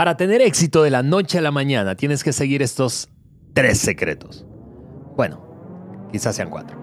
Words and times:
Para 0.00 0.16
tener 0.16 0.40
éxito 0.40 0.82
de 0.82 0.88
la 0.88 1.02
noche 1.02 1.36
a 1.36 1.40
la 1.42 1.50
mañana 1.50 1.94
tienes 1.94 2.24
que 2.24 2.32
seguir 2.32 2.62
estos 2.62 3.10
tres 3.52 3.78
secretos. 3.78 4.46
Bueno, 5.14 6.08
quizás 6.10 6.34
sean 6.34 6.48
cuatro. 6.48 6.74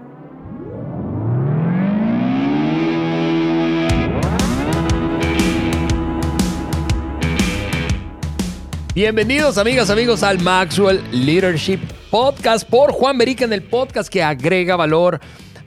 Bienvenidos 8.94 9.58
amigas, 9.58 9.90
amigos 9.90 10.22
al 10.22 10.38
Maxwell 10.38 11.02
Leadership 11.10 11.80
Podcast 12.12 12.70
por 12.70 12.92
Juan 12.92 13.18
Berica 13.18 13.44
en 13.44 13.52
el 13.52 13.64
podcast 13.64 14.08
que 14.08 14.22
agrega 14.22 14.76
valor 14.76 15.18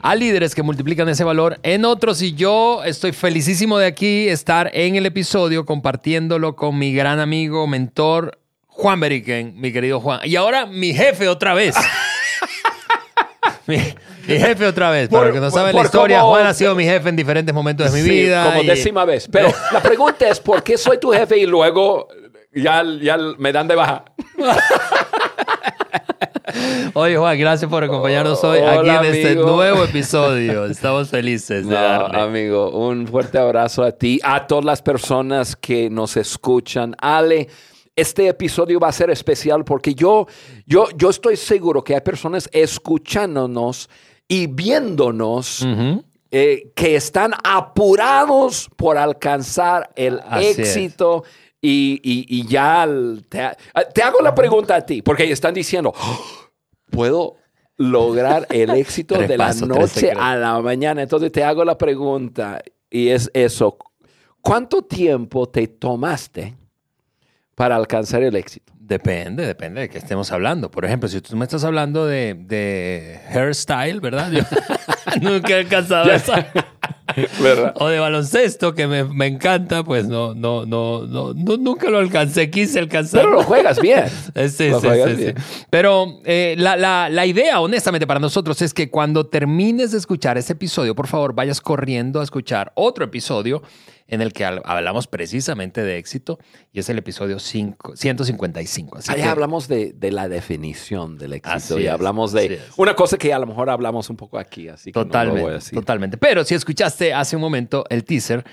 a 0.02 0.14
líderes 0.16 0.54
que 0.54 0.62
multiplican 0.62 1.08
ese 1.08 1.22
valor 1.22 1.58
en 1.62 1.84
otros 1.84 2.20
y 2.22 2.34
yo 2.34 2.82
estoy 2.84 3.12
felicísimo 3.12 3.78
de 3.78 3.86
aquí 3.86 4.28
estar 4.28 4.70
en 4.74 4.96
el 4.96 5.06
episodio 5.06 5.64
compartiéndolo 5.64 6.56
con 6.56 6.76
mi 6.76 6.92
gran 6.92 7.20
amigo, 7.20 7.66
mentor 7.68 8.38
Juan 8.66 8.98
Beriken, 8.98 9.54
mi 9.60 9.72
querido 9.72 10.00
Juan. 10.00 10.20
Y 10.24 10.34
ahora 10.34 10.66
mi 10.66 10.92
jefe 10.92 11.28
otra 11.28 11.54
vez. 11.54 11.76
mi, 13.66 13.78
jefe 14.26 14.66
otra 14.66 14.90
vez. 14.90 15.08
Para 15.08 15.30
que 15.30 15.38
no 15.38 15.50
saben 15.50 15.76
la 15.76 15.82
historia, 15.82 16.22
Juan 16.22 16.46
ha 16.46 16.54
sido 16.54 16.74
mi 16.74 16.84
jefe 16.84 17.08
en 17.08 17.16
diferentes 17.16 17.54
momentos 17.54 17.92
de 17.92 18.02
mi 18.02 18.08
vida. 18.08 18.44
Como 18.44 18.64
décima 18.64 19.04
vez. 19.04 19.28
Pero 19.30 19.52
la 19.72 19.80
pregunta 19.80 20.28
es, 20.28 20.40
¿por 20.40 20.64
qué 20.64 20.76
soy 20.76 20.98
tu 20.98 21.12
jefe 21.12 21.38
y 21.38 21.46
luego 21.46 22.08
ya, 22.54 22.82
ya 23.00 23.16
me 23.38 23.52
dan 23.52 23.68
de 23.68 23.74
baja. 23.74 24.04
Oye, 26.94 27.16
Juan, 27.16 27.38
gracias 27.38 27.70
por 27.70 27.84
acompañarnos 27.84 28.42
hoy 28.44 28.58
aquí 28.58 28.88
en 28.88 29.04
este 29.04 29.34
nuevo 29.34 29.84
episodio. 29.84 30.66
Estamos 30.66 31.10
felices 31.10 31.66
de 31.66 31.74
darle. 31.74 32.20
Amigo, 32.20 32.70
un 32.70 33.06
fuerte 33.06 33.38
abrazo 33.38 33.82
a 33.82 33.92
ti, 33.92 34.20
a 34.22 34.46
todas 34.46 34.64
las 34.64 34.82
personas 34.82 35.56
que 35.56 35.90
nos 35.90 36.16
escuchan. 36.16 36.94
Ale, 37.00 37.48
este 37.94 38.28
episodio 38.28 38.80
va 38.80 38.88
a 38.88 38.92
ser 38.92 39.10
especial 39.10 39.64
porque 39.64 39.94
yo, 39.94 40.26
yo, 40.66 40.88
yo 40.96 41.10
estoy 41.10 41.36
seguro 41.36 41.82
que 41.84 41.94
hay 41.94 42.00
personas 42.00 42.48
escuchándonos 42.52 43.88
y 44.28 44.46
viéndonos. 44.46 45.66
Eh, 46.34 46.72
que 46.74 46.96
están 46.96 47.34
apurados 47.44 48.70
por 48.76 48.96
alcanzar 48.96 49.90
el 49.96 50.18
éxito 50.40 51.24
y, 51.64 52.46
ya 52.48 52.88
te, 53.28 54.02
hago 54.02 54.20
la 54.20 54.34
pregunta 54.34 54.74
a 54.74 54.80
ti, 54.84 55.00
porque 55.00 55.30
están 55.30 55.54
diciendo, 55.54 55.92
oh, 55.96 56.24
¿puedo 56.90 57.36
lograr 57.76 58.46
el 58.50 58.70
éxito 58.76 59.16
de 59.16 59.36
la 59.36 59.54
noche 59.54 60.10
a 60.10 60.34
la 60.36 60.60
mañana? 60.60 61.02
Entonces 61.02 61.30
te 61.30 61.44
hago 61.44 61.64
la 61.64 61.78
pregunta 61.78 62.60
y 62.90 63.08
es 63.08 63.30
eso. 63.32 63.78
¿Cuánto 64.40 64.82
tiempo 64.82 65.48
te 65.48 65.68
tomaste 65.68 66.56
para 67.54 67.76
alcanzar 67.76 68.24
el 68.24 68.34
éxito? 68.34 68.72
Depende, 68.76 69.46
depende 69.46 69.82
de 69.82 69.88
qué 69.88 69.98
estemos 69.98 70.32
hablando. 70.32 70.68
Por 70.68 70.84
ejemplo, 70.84 71.08
si 71.08 71.20
tú 71.20 71.36
me 71.36 71.44
estás 71.44 71.62
hablando 71.62 72.04
de, 72.06 72.34
de 72.34 73.20
hairstyle, 73.28 74.00
¿verdad? 74.00 74.32
Yo 74.32 74.42
nunca 75.22 75.50
he 75.50 75.60
alcanzado 75.60 76.10
O 77.74 77.88
de 77.88 77.98
baloncesto, 77.98 78.74
que 78.74 78.86
me, 78.86 79.26
encanta, 79.26 79.84
pues 79.84 80.06
no, 80.06 80.34
no, 80.34 80.66
no, 80.66 81.06
no, 81.06 81.34
nunca 81.34 81.90
lo 81.90 81.98
alcancé, 81.98 82.50
quise 82.50 82.78
alcanzar. 82.78 83.22
Pero 83.22 83.32
lo 83.32 83.42
juegas 83.42 83.80
bien. 83.80 84.04
sí, 84.34 84.48
sí, 84.48 84.70
sí, 85.16 85.34
Pero 85.70 86.20
eh, 86.24 86.54
la, 86.58 86.76
la, 86.76 87.08
la, 87.08 87.26
idea, 87.26 87.60
honestamente, 87.60 88.06
para 88.06 88.20
nosotros 88.20 88.60
es 88.62 88.74
que 88.74 88.90
cuando 88.90 89.26
termines 89.26 89.92
de 89.92 89.98
escuchar 89.98 90.38
ese 90.38 90.52
episodio, 90.52 90.94
por 90.94 91.06
favor, 91.06 91.34
vayas 91.34 91.60
corriendo 91.60 92.20
a 92.20 92.24
escuchar 92.24 92.72
otro 92.74 93.04
episodio 93.04 93.62
en 94.12 94.20
el 94.20 94.34
que 94.34 94.44
hablamos 94.44 95.06
precisamente 95.06 95.82
de 95.82 95.96
éxito 95.96 96.38
y 96.70 96.80
es 96.80 96.88
el 96.90 96.98
episodio 96.98 97.38
155. 97.38 98.98
Así 98.98 99.10
Allá 99.10 99.30
hablamos 99.30 99.68
de, 99.68 99.94
la 100.12 100.28
definición 100.28 101.16
del 101.16 101.32
éxito 101.32 101.80
y 101.80 101.86
hablamos 101.86 102.32
de 102.32 102.60
una 102.76 102.94
cosa 102.94 103.16
que 103.16 103.32
a 103.32 103.38
lo 103.38 103.46
mejor 103.46 103.70
hablamos 103.70 104.10
un 104.10 104.16
poco 104.16 104.38
aquí, 104.38 104.68
así 104.68 104.92
totalmente, 104.92 105.70
Totalmente. 105.74 106.18
Pero 106.18 106.44
si 106.44 106.54
escuchaste 106.54 107.14
hace 107.14 107.36
un 107.36 107.42
momento 107.42 107.86
el 107.88 108.04
teaser, 108.04 108.44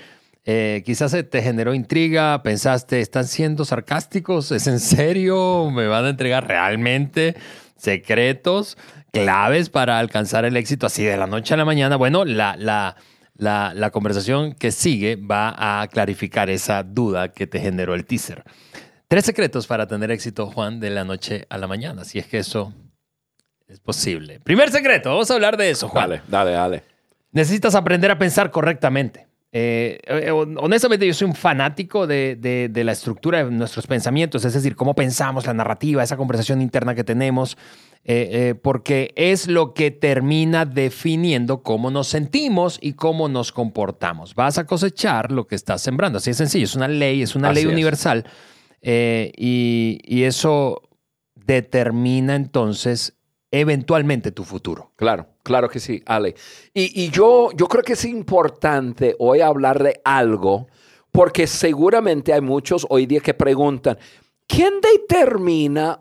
eh, 0.46 0.82
quizás 0.86 1.14
te 1.28 1.42
generó 1.42 1.74
intriga, 1.74 2.42
pensaste, 2.42 3.00
¿están 3.00 3.26
siendo 3.26 3.66
sarcásticos? 3.66 4.52
¿Es 4.52 4.66
en 4.66 4.80
serio? 4.80 5.70
¿Me 5.70 5.86
van 5.88 6.06
a 6.06 6.08
entregar 6.08 6.48
realmente 6.48 7.36
secretos, 7.76 8.78
claves 9.12 9.68
para 9.68 9.98
alcanzar 9.98 10.46
el 10.46 10.56
éxito 10.56 10.86
así 10.86 11.04
de 11.04 11.18
la 11.18 11.26
noche 11.26 11.52
a 11.52 11.58
la 11.58 11.66
mañana? 11.66 11.96
Bueno, 11.96 12.24
la, 12.24 12.56
la 12.56 12.96
la, 13.40 13.90
conversación 13.90 14.52
que 14.52 14.70
sigue 14.70 15.16
va 15.16 15.82
a 15.82 15.88
clarificar 15.88 16.50
esa 16.50 16.82
duda 16.82 17.32
que 17.32 17.46
te 17.46 17.60
generó 17.60 17.94
el 17.94 18.04
teaser. 18.04 18.44
Tres 19.08 19.24
secretos 19.24 19.66
para 19.66 19.86
tener 19.86 20.10
éxito, 20.10 20.46
Juan, 20.46 20.78
de 20.78 20.90
la 20.90 21.04
noche 21.04 21.46
a 21.48 21.58
la 21.58 21.66
mañana, 21.66 22.04
si 22.04 22.18
es 22.18 22.26
que 22.26 22.38
eso 22.38 22.72
es 23.66 23.80
posible. 23.80 24.40
Primer 24.40 24.70
secreto, 24.70 25.10
vamos 25.10 25.30
a 25.30 25.34
hablar 25.34 25.56
de 25.56 25.70
eso, 25.70 25.88
Juan. 25.88 26.10
Dale, 26.10 26.22
dale, 26.28 26.50
dale. 26.52 26.82
Necesitas 27.32 27.74
aprender 27.74 28.10
a 28.10 28.18
pensar 28.18 28.50
correctamente. 28.50 29.29
Eh, 29.52 29.98
eh, 30.06 30.30
honestamente, 30.30 31.06
yo 31.06 31.14
soy 31.14 31.28
un 31.28 31.34
fanático 31.34 32.06
de, 32.06 32.36
de, 32.36 32.84
la 32.84 32.92
estructura 32.92 33.44
de 33.44 33.50
nuestros 33.50 33.86
pensamientos, 33.86 34.44
es 34.44 34.54
decir, 34.54 34.76
cómo 34.76 34.94
pensamos, 34.94 35.46
la 35.46 35.54
narrativa, 35.54 36.02
esa 36.02 36.16
conversación 36.16 36.62
interna 36.62 36.94
que 36.94 37.04
tenemos. 37.04 37.56
Eh, 38.02 38.28
eh, 38.32 38.54
porque 38.54 39.12
es 39.14 39.46
lo 39.46 39.74
que 39.74 39.90
termina 39.90 40.64
definiendo 40.64 41.62
cómo 41.62 41.90
nos 41.90 42.08
sentimos 42.08 42.78
y 42.80 42.94
cómo 42.94 43.28
nos 43.28 43.52
comportamos. 43.52 44.34
Vas 44.34 44.56
a 44.56 44.64
cosechar 44.64 45.30
lo 45.30 45.46
que 45.46 45.54
estás 45.54 45.82
sembrando. 45.82 46.16
Así 46.16 46.30
de 46.30 46.34
sencillo, 46.34 46.64
es 46.64 46.74
una 46.74 46.88
ley, 46.88 47.20
es 47.20 47.36
una 47.36 47.52
ley 47.52 47.66
universal 47.66 48.24
eh, 48.80 49.32
y, 49.36 50.22
eso 50.22 50.80
determina 51.34 52.36
entonces 52.36 53.18
eventualmente 53.50 54.32
tu 54.32 54.44
futuro. 54.44 54.92
Claro, 54.96 55.26
claro 55.42 55.68
que 55.68 55.80
sí, 55.80 56.02
Ale. 56.06 56.34
Y, 56.72 57.04
y, 57.04 57.10
yo, 57.10 57.50
yo 57.52 57.66
creo 57.66 57.82
que 57.82 57.94
es 57.94 58.04
importante 58.04 59.16
hoy 59.18 59.40
hablar 59.40 59.82
de 59.82 60.00
algo, 60.04 60.68
porque 61.10 61.46
seguramente 61.46 62.32
hay 62.32 62.40
muchos 62.40 62.86
hoy 62.88 63.06
día 63.06 63.20
que 63.20 63.34
preguntan, 63.34 63.98
¿quién 64.46 64.74
determina 64.80 66.00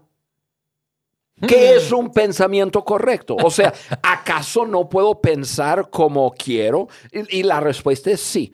¿Qué 1.48 1.76
es 1.76 1.92
un 1.92 2.12
pensamiento 2.12 2.84
correcto? 2.84 3.36
O 3.42 3.50
sea, 3.50 3.74
¿acaso 4.04 4.66
no 4.66 4.90
puedo 4.90 5.22
pensar 5.22 5.90
como 5.90 6.32
quiero? 6.32 6.88
Y, 7.12 7.44
la 7.44 7.60
respuesta 7.60 8.12
es 8.12 8.20
sí. 8.20 8.52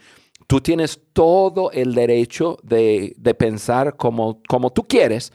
Tú 0.48 0.62
tienes 0.62 1.00
todo 1.12 1.72
el 1.72 1.96
derecho 1.96 2.58
de, 2.62 3.16
pensar 3.38 3.96
como, 3.98 4.42
como 4.48 4.72
tú 4.72 4.84
quieres, 4.84 5.34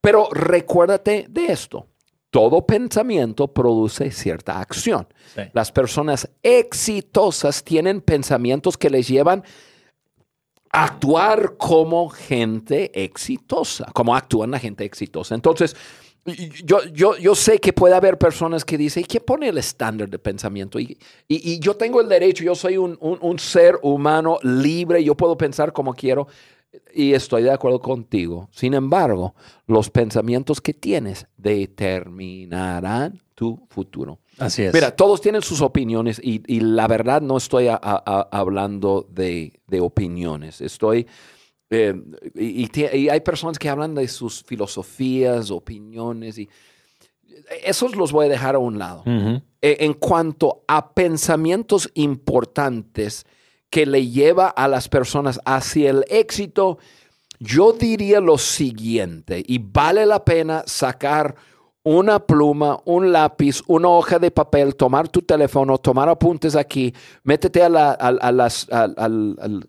pero 0.00 0.28
recuérdate 0.30 1.26
de 1.28 1.46
esto. 1.46 1.86
Todo 2.30 2.64
pensamiento 2.64 3.48
produce 3.48 4.10
cierta 4.12 4.60
acción. 4.60 5.08
Las 5.52 5.72
personas 5.72 6.30
exitosas 6.42 7.64
tienen 7.64 8.00
pensamientos 8.00 8.78
que 8.78 8.88
les 8.88 9.08
llevan 9.08 9.42
a 10.72 10.84
actuar 10.84 11.56
como 11.56 12.08
gente 12.08 12.90
exitosa, 13.04 13.86
como 13.92 14.14
actúan 14.14 14.52
la 14.52 14.60
gente 14.60 14.84
exitosa. 14.84 15.34
Entonces, 15.34 15.74
yo, 16.64 16.84
yo, 16.92 17.16
yo 17.16 17.34
sé 17.34 17.58
que 17.58 17.72
puede 17.72 17.94
haber 17.94 18.18
personas 18.18 18.64
que 18.64 18.76
dicen, 18.76 19.02
¿y 19.02 19.06
quién 19.06 19.22
pone 19.26 19.48
el 19.48 19.58
estándar 19.58 20.08
de 20.08 20.18
pensamiento? 20.18 20.78
Y, 20.78 20.98
y, 21.26 21.58
yo 21.58 21.74
tengo 21.76 22.00
el 22.00 22.08
derecho, 22.08 22.44
yo 22.44 22.54
soy 22.54 22.76
un, 22.76 22.96
un, 23.00 23.38
ser 23.38 23.78
humano 23.82 24.38
libre, 24.42 25.02
yo 25.02 25.16
puedo 25.16 25.36
pensar 25.36 25.72
como 25.72 25.94
quiero 25.94 26.28
y 26.94 27.14
estoy 27.14 27.42
de 27.42 27.50
acuerdo 27.50 27.80
contigo. 27.80 28.48
Sin 28.52 28.74
embargo, 28.74 29.34
los 29.66 29.90
pensamientos 29.90 30.60
que 30.60 30.74
tienes 30.74 31.26
determinarán 31.36 33.20
tu 33.34 33.66
futuro. 33.68 34.18
Así 34.38 34.62
es. 34.62 34.74
Mira, 34.74 34.94
todos 34.94 35.20
tienen 35.20 35.42
sus 35.42 35.60
opiniones 35.60 36.20
y, 36.22 36.42
y 36.46 36.60
la 36.60 36.86
verdad 36.88 37.22
no 37.22 37.36
estoy 37.36 37.68
hablando 37.70 39.06
de, 39.10 39.60
de 39.66 39.80
opiniones, 39.80 40.60
estoy 40.60 41.06
eh, 41.70 41.94
y, 42.34 43.08
hay 43.08 43.20
personas 43.20 43.58
que 43.58 43.68
hablan 43.68 43.94
de 43.94 44.08
sus 44.08 44.42
filosofías, 44.42 45.52
opiniones, 45.52 46.36
y 46.38 46.48
esos 47.64 47.94
los 47.94 48.10
voy 48.10 48.26
a 48.26 48.28
dejar 48.28 48.56
a 48.56 48.58
un 48.58 48.78
lado. 48.78 49.04
E, 49.06 49.76
en 49.80 49.94
cuanto 49.94 50.64
a 50.66 50.92
pensamientos 50.92 51.88
importantes 51.94 53.24
que 53.70 53.86
le 53.86 54.08
lleva 54.08 54.48
a 54.48 54.68
las 54.68 54.88
personas 54.88 55.40
hacia 55.44 55.90
el 55.90 56.04
éxito, 56.08 56.78
yo 57.38 57.72
diría 57.72 58.20
lo 58.20 58.36
siguiente, 58.36 59.42
y 59.46 59.58
vale 59.58 60.04
la 60.04 60.24
pena 60.24 60.64
sacar 60.66 61.36
una 61.82 62.18
pluma, 62.18 62.78
un 62.84 63.10
lápiz, 63.12 63.62
una 63.66 63.88
hoja 63.88 64.18
de 64.18 64.30
papel, 64.30 64.76
tomar 64.76 65.08
tu 65.08 65.22
teléfono, 65.22 65.78
tomar 65.78 66.08
apuntes 66.08 66.54
aquí, 66.54 66.92
métete 67.22 67.62
a, 67.62 67.70
las, 67.70 68.66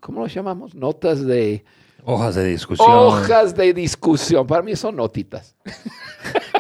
¿cómo 0.02 0.22
lo 0.22 0.28
llamamos? 0.28 0.76
Notas 0.76 1.26
de 1.26 1.64
Hojas 2.04 2.36
de 2.36 2.46
discusión. 2.46 2.90
Hojas 2.90 3.56
de 3.56 3.74
discusión. 3.74 4.48
Para 4.48 4.64
mí 4.64 4.76
son 4.76 4.96
notitas. 4.96 5.56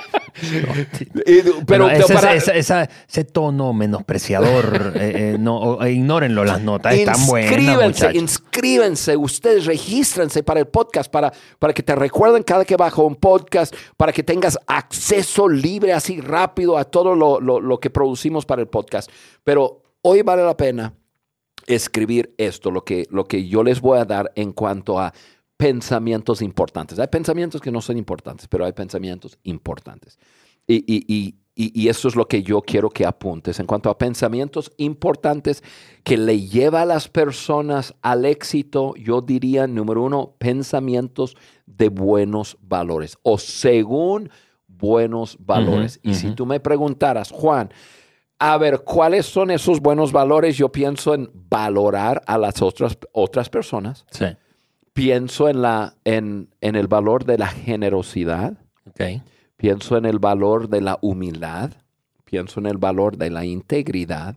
pero, 1.65 1.89
ese 1.89 3.23
tono 3.31 3.73
menospreciador, 3.73 4.93
eh, 4.95 5.33
eh, 5.33 5.37
no, 5.39 5.85
ignórenlo 5.87 6.43
las 6.43 6.61
notas, 6.61 6.93
están 6.93 7.25
buenas. 7.25 8.13
Inscríbense, 8.13 9.17
ustedes 9.17 9.65
regístrense 9.65 10.43
para 10.43 10.59
el 10.59 10.67
podcast, 10.67 11.11
para, 11.11 11.31
para 11.59 11.73
que 11.73 11.83
te 11.83 11.95
recuerden 11.95 12.43
cada 12.43 12.65
que 12.65 12.75
bajo 12.75 13.03
un 13.03 13.15
podcast, 13.15 13.75
para 13.97 14.11
que 14.11 14.23
tengas 14.23 14.57
acceso 14.67 15.47
libre, 15.47 15.93
así 15.93 16.21
rápido 16.21 16.77
a 16.77 16.85
todo 16.85 17.15
lo, 17.15 17.39
lo 17.39 17.79
que 17.79 17.89
producimos 17.89 18.45
para 18.45 18.61
el 18.61 18.67
podcast. 18.67 19.09
Pero 19.43 19.81
hoy 20.01 20.21
vale 20.21 20.43
la 20.43 20.57
pena 20.57 20.93
escribir 21.67 22.33
esto, 22.37 22.71
lo 22.71 22.83
que, 22.83 23.05
lo 23.09 23.25
que 23.25 23.47
yo 23.47 23.63
les 23.63 23.81
voy 23.81 23.99
a 23.99 24.05
dar 24.05 24.31
en 24.35 24.51
cuanto 24.51 24.99
a 24.99 25.13
pensamientos 25.61 26.41
importantes. 26.41 26.97
Hay 26.97 27.05
pensamientos 27.05 27.61
que 27.61 27.71
no 27.71 27.81
son 27.81 27.95
importantes, 27.95 28.47
pero 28.47 28.65
hay 28.65 28.71
pensamientos 28.71 29.37
importantes. 29.43 30.17
Y, 30.65 30.77
y, 30.87 31.05
y, 31.55 31.79
y, 31.79 31.87
eso 31.87 32.07
es 32.07 32.15
lo 32.15 32.27
que 32.27 32.41
yo 32.41 32.63
quiero 32.63 32.89
que 32.89 33.05
apuntes. 33.05 33.59
En 33.59 33.67
cuanto 33.67 33.91
a 33.91 33.97
pensamientos 33.99 34.71
importantes 34.77 35.63
que 36.03 36.17
le 36.17 36.41
lleva 36.41 36.81
a 36.81 36.85
las 36.87 37.07
personas 37.07 37.93
al 38.01 38.25
éxito, 38.25 38.95
yo 38.95 39.21
diría, 39.21 39.67
número 39.67 40.01
uno, 40.01 40.33
pensamientos 40.39 41.37
de 41.67 41.89
buenos 41.89 42.57
valores 42.61 43.19
o 43.21 43.37
según 43.37 44.31
buenos 44.67 45.37
valores. 45.39 45.99
y 46.01 46.15
si 46.15 46.31
tú 46.31 46.47
me 46.47 46.59
preguntaras, 46.59 47.29
Juan, 47.29 47.71
a 48.39 48.57
ver, 48.57 48.79
¿cuáles 48.79 49.27
son 49.27 49.51
esos 49.51 49.79
buenos 49.79 50.11
valores? 50.11 50.57
Yo 50.57 50.71
pienso 50.71 51.13
en 51.13 51.29
valorar 51.33 52.23
a 52.25 52.39
las 52.39 52.63
otras, 52.63 52.97
otras 53.11 53.47
personas. 53.47 54.07
Sí. 54.09 54.25
Pienso 54.93 55.47
en, 55.49 55.61
la, 55.61 55.95
en, 56.03 56.49
en 56.61 56.75
el 56.75 56.87
valor 56.87 57.25
de 57.25 57.37
la 57.37 57.47
generosidad. 57.47 58.57
Okay. 58.89 59.21
Pienso 59.57 59.97
en 59.97 60.05
el 60.05 60.19
valor 60.19 60.69
de 60.69 60.81
la 60.81 60.97
humildad. 61.01 61.71
Pienso 62.25 62.59
en 62.59 62.65
el 62.65 62.77
valor 62.77 63.17
de 63.17 63.29
la 63.29 63.45
integridad. 63.45 64.35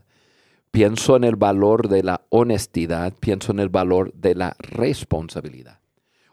Pienso 0.71 1.17
en 1.17 1.25
el 1.25 1.37
valor 1.37 1.89
de 1.89 2.03
la 2.03 2.23
honestidad. 2.31 3.13
Pienso 3.21 3.53
en 3.53 3.61
el 3.61 3.69
valor 3.69 4.13
de 4.15 4.35
la 4.35 4.57
responsabilidad. 4.59 5.79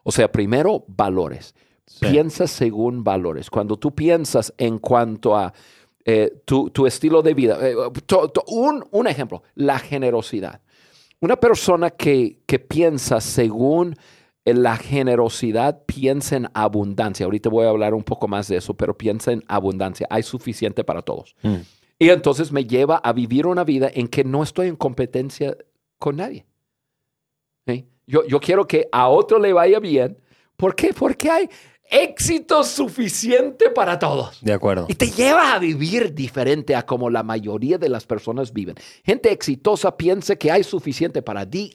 O 0.03 0.11
sea, 0.11 0.31
primero, 0.31 0.83
valores. 0.87 1.53
Piensa 1.99 2.47
según 2.47 3.03
valores. 3.03 3.49
Cuando 3.49 3.77
tú 3.77 3.93
piensas 3.93 4.53
en 4.57 4.79
cuanto 4.79 5.35
a 5.35 5.53
eh, 6.05 6.41
tu, 6.45 6.85
estilo 6.87 7.21
de 7.21 7.33
vida. 7.33 7.57
Eh, 7.61 7.75
un, 8.47 9.07
ejemplo, 9.07 9.43
la 9.55 9.77
generosidad. 9.77 10.61
Una 11.21 11.35
persona 11.35 11.91
que, 11.91 12.39
piensa 12.67 13.21
según 13.21 13.95
la 14.43 14.75
generosidad, 14.75 15.83
piensa 15.85 16.35
en 16.35 16.47
abundancia. 16.55 17.25
Ahorita 17.25 17.47
voy 17.47 17.67
a 17.67 17.69
hablar 17.69 17.93
un 17.93 18.03
poco 18.03 18.27
más 18.27 18.47
de 18.47 18.57
eso, 18.57 18.73
pero 18.73 18.97
piensa 18.97 19.31
en 19.31 19.43
abundancia. 19.47 20.07
Hay 20.09 20.23
suficiente 20.23 20.83
para 20.83 21.03
todos. 21.03 21.35
Mm. 21.43 21.57
Y 21.99 22.09
entonces 22.09 22.51
me 22.51 22.65
lleva 22.65 22.97
a 22.97 23.13
vivir 23.13 23.45
una 23.45 23.63
vida 23.63 23.89
en 23.93 24.07
que 24.07 24.23
no 24.23 24.41
estoy 24.41 24.67
en 24.67 24.75
competencia 24.75 25.55
con 25.99 26.17
nadie. 26.17 26.45
Yo, 28.07 28.25
yo 28.25 28.41
quiero 28.41 28.67
que 28.67 28.89
a 28.91 29.07
otro 29.07 29.39
le 29.39 29.53
vaya 29.53 29.79
bien. 29.79 30.17
¿Por 30.57 30.75
qué? 30.75 30.91
Porque 30.93 31.29
hay, 31.29 31.49
éxito 31.91 32.63
suficiente 32.63 33.69
para 33.69 33.99
todos. 33.99 34.39
De 34.41 34.53
acuerdo. 34.53 34.85
Y 34.87 34.95
te 34.95 35.11
lleva 35.11 35.53
a 35.53 35.59
vivir 35.59 36.15
diferente 36.15 36.73
a 36.73 36.85
como 36.85 37.09
la 37.09 37.21
mayoría 37.21 37.77
de 37.77 37.89
las 37.89 38.05
personas 38.05 38.53
viven. 38.53 38.75
Gente 39.03 39.31
exitosa 39.31 39.95
piensa 39.97 40.37
que 40.37 40.49
hay 40.49 40.63
suficiente 40.63 41.21
para 41.21 41.47
ti, 41.47 41.71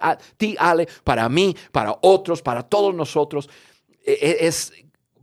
Ale, 0.59 0.89
para 1.05 1.29
mí, 1.29 1.55
para 1.71 1.97
otros, 2.01 2.43
para 2.43 2.63
todos 2.63 2.95
nosotros. 2.95 3.49
E, 4.05 4.13
e, 4.13 4.47
es 4.47 4.73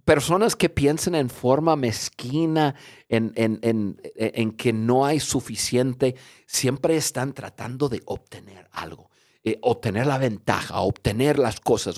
personas 0.05 0.55
que 0.55 0.69
piensan 0.69 1.15
en 1.15 1.29
forma 1.29 1.75
mezquina, 1.75 2.75
en, 3.09 3.33
en, 3.35 4.51
que 4.51 4.73
no 4.73 5.05
hay 5.05 5.19
suficiente, 5.19 6.15
siempre 6.45 6.95
están 6.95 7.33
tratando 7.33 7.89
de 7.89 8.01
obtener 8.05 8.67
algo, 8.71 9.09
eh, 9.43 9.57
obtener 9.61 10.07
la 10.07 10.17
ventaja, 10.17 10.81
obtener 10.81 11.39
las 11.39 11.59
cosas. 11.59 11.95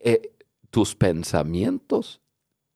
Eh, 0.00 0.31
tus 0.72 0.94
pensamientos 0.94 2.22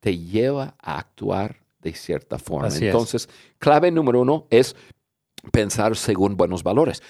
te 0.01 0.19
lleva 0.19 0.77
a 0.79 0.99
actuar 0.99 1.57
de 1.81 1.95
cierta 1.95 2.39
forma. 2.39 2.69
Entonces, 2.69 3.27
clave 3.59 3.91
número 3.91 4.21
uno 4.21 4.47
es 4.51 4.77
pensar 5.51 5.97
según 5.97 6.37
buenos 6.37 6.63
valores. 6.63 7.03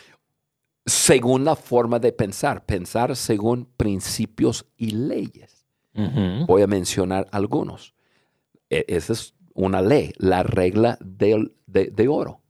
Según 0.87 1.45
la 1.45 1.57
forma 1.57 1.99
de 1.99 2.13
pensar, 2.13 2.65
pensar 2.65 3.17
según 3.17 3.67
principios 3.77 4.65
y 4.77 4.93
leyes. 4.93 5.67
Voy 6.47 6.63
a 6.63 6.69
mencionar 6.69 7.27
algunos. 7.33 7.93
E, 8.71 8.85
esa 8.87 9.13
es 9.13 9.35
una 9.55 9.83
ley, 9.83 10.13
la 10.19 10.45
regla 10.45 10.99
de, 11.01 11.51
de 11.67 12.09
oro. 12.09 12.43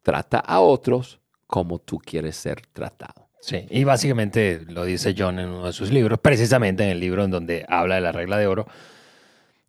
Trata 0.00 0.38
a 0.38 0.60
otros 0.60 1.20
como 1.46 1.78
tú 1.78 1.98
quieres 1.98 2.36
ser 2.36 2.62
tratado. 2.72 3.25
Sí, 3.46 3.64
y 3.70 3.84
básicamente 3.84 4.62
lo 4.66 4.84
dice 4.84 5.14
John 5.16 5.38
en 5.38 5.48
uno 5.48 5.66
de 5.66 5.72
sus 5.72 5.92
libros, 5.92 6.18
precisamente 6.18 6.82
en 6.82 6.88
el 6.88 6.98
libro 6.98 7.22
en 7.22 7.30
donde 7.30 7.64
habla 7.68 7.94
de 7.94 8.00
la 8.00 8.10
regla 8.10 8.38
de 8.38 8.48
oro. 8.48 8.66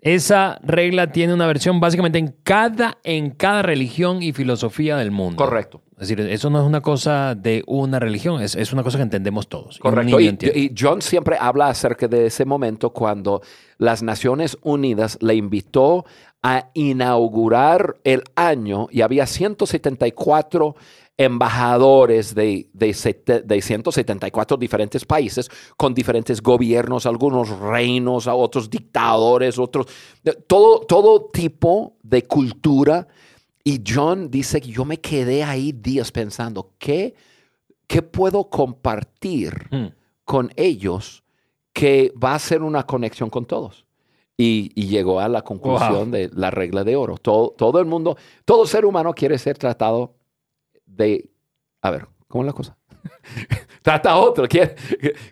Esa 0.02 0.58
regla 0.64 1.12
tiene 1.12 1.32
una 1.32 1.46
versión 1.46 1.80
básicamente 1.80 2.18
en 2.18 2.34
cada, 2.42 2.98
en 3.04 3.30
cada 3.30 3.62
religión 3.62 4.24
y 4.24 4.34
filosofía 4.34 4.98
del 4.98 5.12
mundo. 5.12 5.38
Correcto. 5.38 5.84
Es 5.92 6.08
decir, 6.08 6.20
eso 6.22 6.50
no 6.50 6.60
es 6.60 6.66
una 6.66 6.82
cosa 6.82 7.36
de 7.36 7.64
una 7.68 8.00
religión, 8.00 8.42
es, 8.42 8.56
es 8.56 8.74
una 8.74 8.82
cosa 8.82 8.98
que 8.98 9.04
entendemos 9.04 9.48
todos. 9.48 9.78
Correcto. 9.78 10.20
Y, 10.20 10.36
y, 10.56 10.74
John 10.76 11.04
siempre 11.04 11.38
habla 11.40 11.68
acerca 11.68 12.08
de 12.08 12.26
ese 12.26 12.46
momento 12.46 12.90
cuando 12.90 13.44
las 13.78 14.02
Naciones 14.02 14.58
Unidas 14.64 15.20
le 15.22 15.36
invitó 15.36 16.04
a 16.42 16.72
inaugurar 16.74 17.98
el 18.04 18.24
año 18.36 18.88
y 18.90 19.02
había 19.02 19.28
174 19.28 20.76
embajadores 21.18 22.36
de, 22.36 22.70
de, 22.74 23.44
de, 23.44 23.62
174 23.62 24.56
diferentes 24.56 25.04
países, 25.04 25.50
con 25.76 25.96
diferentes 25.96 26.42
gobiernos, 26.42 27.08
algunos 27.08 27.50
reinos, 27.60 28.28
otros 28.28 28.70
dictadores, 28.70 29.58
otros, 29.58 29.88
todo, 30.46 30.82
todo 30.82 31.26
tipo 31.32 31.98
de 32.04 32.22
cultura. 32.24 33.08
Y 33.64 33.82
John 33.86 34.30
dice 34.30 34.62
que 34.62 34.70
yo 34.70 34.86
me 34.86 35.00
quedé 35.00 35.44
ahí 35.44 35.72
días 35.72 36.12
pensando, 36.12 36.74
¿qué, 36.78 37.16
qué 37.88 38.04
puedo 38.04 38.48
compartir 38.50 39.54
hmm. 39.72 39.88
con 40.24 40.52
ellos 40.56 41.24
que 41.74 42.14
va 42.24 42.36
a 42.36 42.40
ser 42.40 42.62
una 42.62 42.84
conexión 42.84 43.32
con 43.32 43.46
todos? 43.46 43.86
Y, 44.40 44.70
llegó 44.88 45.20
a 45.20 45.28
la 45.28 45.42
conclusión 45.42 46.12
de 46.12 46.30
la 46.32 46.52
regla 46.52 46.84
de 46.84 46.96
oro. 46.96 47.18
Todo, 47.18 47.56
todo 47.58 47.80
el 47.80 47.88
mundo, 47.88 48.16
todo 48.46 48.68
ser 48.68 48.86
humano 48.86 49.12
quiere 49.16 49.40
ser 49.40 49.58
tratado 49.58 50.17
de, 50.88 51.30
a 51.82 51.92
ver, 51.92 52.08
¿cómo 52.28 52.44
es 52.44 52.48
la 52.48 52.54
cosa? 52.54 52.78
trata 53.82 54.12
a 54.12 54.18
otro, 54.18 54.46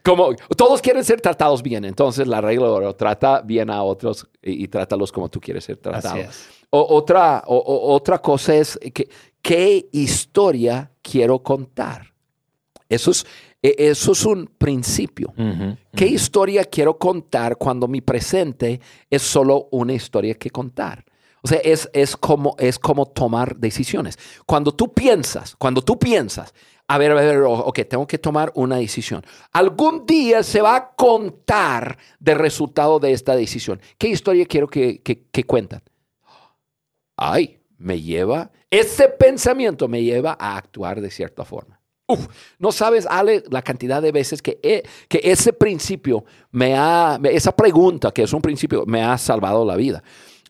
como 0.04 0.34
todos 0.56 0.82
quieren 0.82 1.04
ser 1.04 1.20
tratados 1.20 1.62
bien, 1.62 1.86
entonces 1.86 2.28
la 2.28 2.42
regla 2.42 2.94
trata 2.94 3.42
bien 3.42 3.70
a 3.70 3.84
otros 3.84 4.28
y, 4.42 4.68
trátalos 4.68 5.12
como 5.12 5.30
tú 5.30 5.40
quieres 5.40 5.64
ser 5.66 5.78
tratado. 5.78 6.22
O, 6.70 6.96
otra, 6.96 7.44
otra 7.48 8.20
cosa 8.20 8.56
es 8.56 8.80
que, 8.94 9.10
qué 9.42 9.88
historia 9.92 10.92
quiero 11.02 11.40
contar. 11.40 12.14
Eso 12.88 13.12
es, 13.12 13.26
e, 13.62 13.76
eso 13.78 14.12
es 14.12 14.26
un 14.26 14.48
principio. 14.58 15.34
¿Qué 15.96 16.08
historia 16.08 16.64
quiero 16.66 16.98
contar 16.98 17.58
cuando 17.58 17.88
mi 17.88 18.02
presente 18.02 18.80
es 19.10 19.22
solo 19.22 19.68
una 19.72 19.94
historia 19.94 20.36
que 20.36 20.50
contar? 20.50 21.04
O 21.46 21.48
sea, 21.48 21.60
es, 21.60 21.88
es, 21.94 22.18
como, 22.18 22.56
es 22.58 22.80
como 22.80 23.06
tomar 23.06 23.56
decisiones. 23.58 24.18
Cuando 24.48 24.72
tú 24.72 24.92
piensas, 24.92 25.56
cuando 25.56 25.84
tú 25.84 26.00
piensas, 26.00 26.56
a 26.88 26.98
ver, 26.98 27.12
a 27.12 27.14
ver, 27.14 27.44
ok, 27.46 27.82
tengo 27.88 28.08
que 28.08 28.18
tomar 28.18 28.52
una 28.56 28.78
decisión. 28.78 29.24
Algún 29.52 30.08
día 30.08 30.42
se 30.42 30.60
va 30.60 30.76
a 30.76 30.96
contar 30.96 32.00
del 32.20 32.40
resultado 32.40 33.00
de 33.00 33.12
esta 33.12 33.36
decisión. 33.36 33.80
¿Qué 34.00 34.08
historia 34.08 34.48
quiero 34.48 34.68
que, 34.68 35.04
que, 35.04 35.44
cuentan? 35.44 35.84
Ay, 37.16 37.60
me 37.78 38.02
lleva, 38.02 38.50
ese 38.72 39.08
pensamiento 39.08 39.88
me 39.88 40.02
lleva 40.02 40.36
a 40.40 40.58
actuar 40.58 41.00
de 41.00 41.12
cierta 41.12 41.46
forma. 41.46 41.80
Uf, 42.08 42.26
no 42.58 42.72
sabes, 42.72 43.06
Ale, 43.06 43.44
la 43.52 43.62
cantidad 43.62 44.02
de 44.02 44.12
veces 44.12 44.42
que, 44.42 44.84
que 45.08 45.22
ese 45.24 45.54
principio 45.54 46.26
me 46.50 46.74
ha, 46.76 47.20
esa 47.26 47.56
pregunta, 47.56 48.12
que 48.12 48.24
es 48.24 48.34
un 48.34 48.42
principio, 48.42 48.84
me 48.88 49.04
ha 49.04 49.16
salvado 49.20 49.64
la 49.64 49.76
vida 49.76 50.02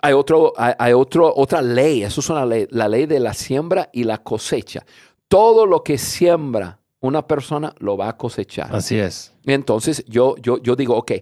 hay, 0.06 0.14
otro, 0.14 0.54
hay, 0.56 0.94
otro, 0.94 1.34
otra 1.36 1.62
ley, 1.62 2.04
eso 2.04 2.22
es 2.22 2.30
una 2.30 2.46
ley, 2.46 2.68
la 2.70 2.88
ley 2.88 3.08
de 3.08 3.20
la 3.20 3.34
siembra 3.34 3.90
y 3.92 4.04
la 4.04 4.20
cosecha. 4.20 4.86
Todo 5.28 5.66
lo 5.66 5.84
que 5.84 5.98
siembra 5.98 6.80
una 7.00 7.26
persona 7.26 7.74
lo 7.80 7.98
va 7.98 8.10
a 8.10 8.18
cosechar. 8.18 8.76
Así 8.76 9.00
es. 9.00 9.34
Entonces 9.46 10.06
yo, 10.08 10.36
yo, 10.38 10.60
yo 10.62 10.76
digo, 10.76 10.96
ok, 10.96 11.14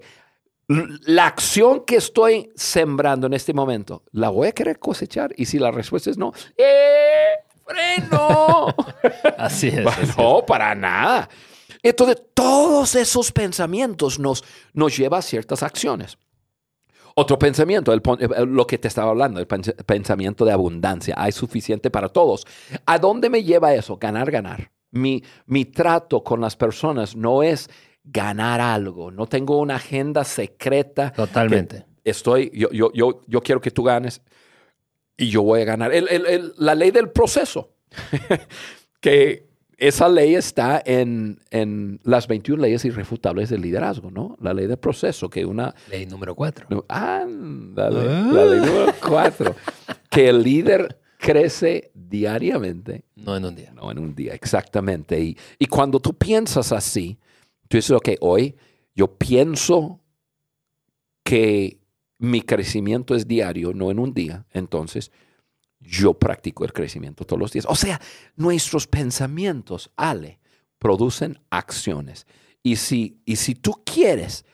la 0.67 1.27
acción 1.27 1.85
que 1.85 1.95
estoy 1.95 2.51
sembrando 2.55 3.27
en 3.27 3.33
este 3.33 3.53
momento, 3.53 4.03
¿la 4.11 4.29
voy 4.29 4.49
a 4.49 4.51
querer 4.51 4.79
cosechar? 4.79 5.33
Y 5.37 5.45
si 5.45 5.59
la 5.59 5.71
respuesta 5.71 6.09
es 6.09 6.17
no, 6.17 6.33
¡eh! 6.57 7.23
¡Freno! 7.65 8.67
así 9.37 9.69
es. 9.69 10.17
no, 10.17 10.45
para 10.45 10.75
nada. 10.75 11.29
Entonces, 11.81 12.21
todos 12.33 12.95
esos 12.95 13.31
pensamientos 13.31 14.19
nos, 14.19 14.43
nos 14.73 14.97
llevan 14.97 15.19
a 15.19 15.21
ciertas 15.21 15.63
acciones. 15.63 16.17
Otro 17.15 17.37
pensamiento, 17.37 17.93
el 17.93 18.01
eh, 18.19 18.45
lo 18.45 18.65
que 18.65 18.77
te 18.77 18.87
estaba 18.87 19.11
hablando, 19.11 19.39
el 19.39 19.47
pens- 19.47 19.75
pensamiento 19.85 20.45
de 20.45 20.51
abundancia. 20.51 21.15
Hay 21.17 21.31
suficiente 21.31 21.89
para 21.91 22.09
todos. 22.09 22.45
¿A 22.85 22.97
dónde 22.99 23.29
me 23.29 23.43
lleva 23.43 23.73
eso? 23.73 23.97
Ganar, 23.97 24.31
ganar. 24.31 24.71
Mi, 24.91 25.23
mi 25.45 25.65
trato 25.65 26.23
con 26.23 26.41
las 26.41 26.55
personas 26.55 27.15
no 27.15 27.43
es 27.43 27.69
ganar 28.03 28.61
algo. 28.61 29.11
No 29.11 29.27
tengo 29.27 29.59
una 29.59 29.75
agenda 29.75 30.23
secreta. 30.23 31.11
Totalmente. 31.13 31.85
Estoy, 32.03 32.51
yo, 32.53 32.69
yo, 32.71 32.91
yo, 32.93 33.21
yo 33.27 33.41
quiero 33.41 33.61
que 33.61 33.71
tú 33.71 33.83
ganes 33.83 34.21
y 35.17 35.29
yo 35.29 35.41
voy 35.43 35.61
a 35.61 35.65
ganar. 35.65 35.93
El- 35.93 36.09
el- 36.09 36.25
el- 36.25 36.53
la 36.57 36.75
ley 36.75 36.91
del 36.91 37.09
proceso. 37.11 37.71
que 38.99 39.49
esa 39.77 40.07
ley 40.09 40.35
está 40.35 40.81
en, 40.85 41.39
en 41.51 41.99
las 42.03 42.27
21 42.27 42.61
leyes 42.61 42.85
irrefutables 42.85 43.49
del 43.49 43.61
liderazgo, 43.61 44.11
¿no? 44.11 44.37
La 44.41 44.53
ley 44.53 44.67
del 44.67 44.77
proceso, 44.77 45.29
que 45.29 45.45
una... 45.45 45.73
Ley 45.89 46.05
número 46.05 46.35
cuatro. 46.35 46.65
no, 46.69 46.85
ándale, 46.87 47.99
Ah. 48.09 48.29
la 48.31 48.45
ley 48.45 48.59
número 48.59 48.93
4. 49.05 49.55
que 50.09 50.29
el 50.29 50.43
líder 50.43 50.99
crece 51.17 51.91
diariamente, 51.93 53.05
No 53.15 53.35
en 53.37 53.45
un 53.45 53.55
día. 53.55 53.71
no 53.73 53.89
en 53.91 53.99
un 53.99 54.13
día, 54.13 54.33
exactamente. 54.33 55.19
Y, 55.19 55.37
y 55.57 55.65
cuando 55.67 55.99
tú 55.99 56.13
piensas 56.13 56.71
así, 56.71 57.17
tú 57.67 57.77
dices, 57.77 57.91
ok, 57.91 58.09
hoy 58.21 58.55
yo 58.95 59.07
pienso 59.17 60.01
que 61.23 61.79
mi 62.19 62.41
crecimiento 62.41 63.15
es 63.15 63.27
diario, 63.27 63.73
no 63.73 63.89
en 63.91 63.99
un 63.99 64.13
día. 64.13 64.45
Entonces, 64.51 65.11
yo 65.83 66.13
practico 66.13 66.65
el 66.65 66.73
crecimiento 66.73 67.25
todos 67.25 67.39
los 67.39 67.51
días. 67.51 67.65
O 67.67 67.75
sea, 67.75 67.99
nuestros 68.35 68.87
pensamientos, 68.87 69.91
Ale, 69.95 70.39
producen 70.79 71.39
acciones. 71.49 72.25
Y 72.63 72.77
si, 72.77 73.21
y 73.25 73.35
si 73.35 73.55
tú 73.55 73.81
quieres 73.85 74.45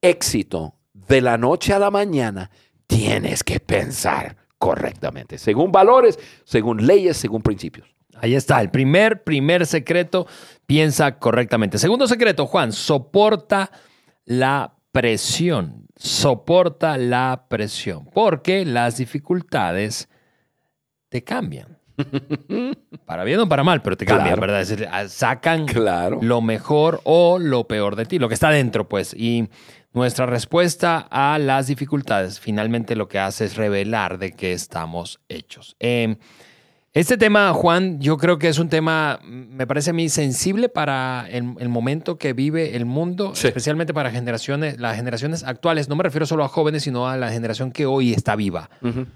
éxito 0.00 0.74
de 0.92 1.20
la 1.20 1.38
noche 1.38 1.72
a 1.72 1.78
la 1.78 1.90
mañana, 1.90 2.50
tienes 2.86 3.42
que 3.42 3.58
pensar 3.60 4.36
correctamente, 4.58 5.38
según 5.38 5.72
valores, 5.72 6.18
según 6.44 6.86
leyes, 6.86 7.16
según 7.16 7.42
principios. 7.42 7.94
Ahí 8.16 8.34
está, 8.34 8.60
el 8.60 8.70
primer, 8.70 9.24
primer 9.24 9.66
secreto, 9.66 10.26
piensa 10.66 11.18
correctamente. 11.18 11.78
Segundo 11.78 12.06
secreto, 12.06 12.46
Juan, 12.46 12.72
soporta 12.72 13.70
la 14.24 14.76
presión. 14.92 15.86
Soporta 15.96 16.96
la 16.96 17.46
presión, 17.48 18.08
porque 18.12 18.64
las 18.64 18.96
dificultades 18.98 20.08
te 21.14 21.22
cambian. 21.22 21.78
Para 23.06 23.22
bien 23.22 23.38
o 23.38 23.48
para 23.48 23.62
mal, 23.62 23.80
pero 23.82 23.96
te 23.96 24.04
cambian, 24.04 24.30
Claro. 24.30 24.40
¿verdad? 24.40 24.60
Es 24.62 24.68
decir, 24.70 24.88
ah, 24.90 25.06
sacan 25.06 25.64
Claro. 25.64 26.18
lo 26.20 26.40
mejor 26.40 27.00
o 27.04 27.38
lo 27.38 27.68
peor 27.68 27.94
de 27.94 28.04
ti, 28.04 28.18
lo 28.18 28.26
que 28.26 28.34
está 28.34 28.50
dentro, 28.50 28.88
pues. 28.88 29.14
Y 29.14 29.48
nuestra 29.92 30.26
respuesta 30.26 31.06
a 31.08 31.38
las 31.38 31.68
dificultades 31.68 32.40
finalmente 32.40 32.96
lo 32.96 33.06
que 33.06 33.20
hace 33.20 33.44
es 33.44 33.54
revelar 33.56 34.18
de 34.18 34.32
qué 34.32 34.52
estamos 34.52 35.20
hechos. 35.28 35.76
Eh, 35.78 36.16
este 36.94 37.16
tema, 37.16 37.52
Juan, 37.52 38.00
yo 38.00 38.16
creo 38.16 38.38
que 38.40 38.48
es 38.48 38.58
un 38.58 38.68
tema, 38.68 39.20
mm, 39.22 39.54
me 39.54 39.66
parece 39.68 39.90
a 39.90 39.92
mí, 39.92 40.08
sensible 40.08 40.68
para 40.68 41.26
el, 41.30 41.54
el 41.60 41.68
momento 41.68 42.18
que 42.18 42.32
vive 42.32 42.74
el 42.74 42.86
mundo, 42.86 43.36
Sí. 43.36 43.46
especialmente 43.46 43.94
para 43.94 44.10
generaciones, 44.10 44.80
las 44.80 44.96
generaciones 44.96 45.44
actuales. 45.44 45.88
No 45.88 45.94
me 45.94 46.02
refiero 46.02 46.26
solo 46.26 46.42
a 46.42 46.48
jóvenes, 46.48 46.82
sino 46.82 47.08
a 47.08 47.16
la 47.16 47.30
generación 47.30 47.70
que 47.70 47.86
hoy 47.86 48.12
está 48.12 48.34
viva 48.34 48.68
Ujú. 48.82 49.06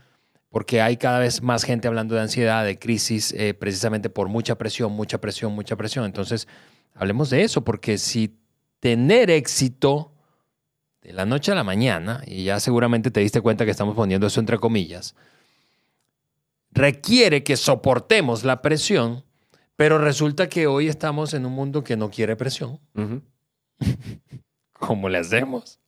Porque 0.51 0.81
hay 0.81 0.97
cada 0.97 1.19
vez 1.19 1.43
más 1.43 1.65
gente 1.65 1.89
hablando 1.89 2.15
de 2.15 2.23
ansiedad, 2.23 2.65
de 2.65 2.79
crisis, 2.79 3.33
eh, 3.33 3.55
precisamente 3.55 4.09
por 4.09 4.29
mucha 4.29 4.57
presión, 4.57 4.93
mucha 4.93 5.21
presión, 5.21 5.53
mucha 5.53 5.77
presión. 5.77 6.05
Entonces, 6.05 6.49
hablemos 6.95 7.31
de 7.31 7.43
eso, 7.43 7.65
porque 7.65 7.99
si 7.99 8.39
tener 8.81 9.31
éxito 9.31 10.13
de 11.03 11.13
la 11.13 11.27
noche 11.27 11.53
a 11.53 11.55
la 11.55 11.65
mañana, 11.65 12.23
y 12.27 12.45
ya 12.45 12.61
seguramente 12.61 13.11
te 13.11 13.21
diste 13.21 13.41
cuenta 13.41 13.65
que 13.65 13.71
estamos 13.71 13.95
poniendo 13.95 14.27
eso 14.27 14.41
entre 14.41 14.59
comillas, 14.59 15.15
requiere 16.71 17.43
que 17.43 17.57
soportemos 17.57 18.45
la 18.45 18.63
presión, 18.63 19.25
pero 19.77 19.99
resulta 19.99 20.49
que 20.49 20.67
hoy 20.67 20.89
estamos 20.89 21.35
en 21.35 21.47
un 21.47 21.53
mundo 21.53 21.85
que 21.85 21.97
no 21.97 22.11
quiere 22.11 22.37
presión. 22.37 22.81
Ujú. 22.95 23.23
¿Cómo 24.73 25.09
le 25.09 25.19
hacemos? 25.19 25.79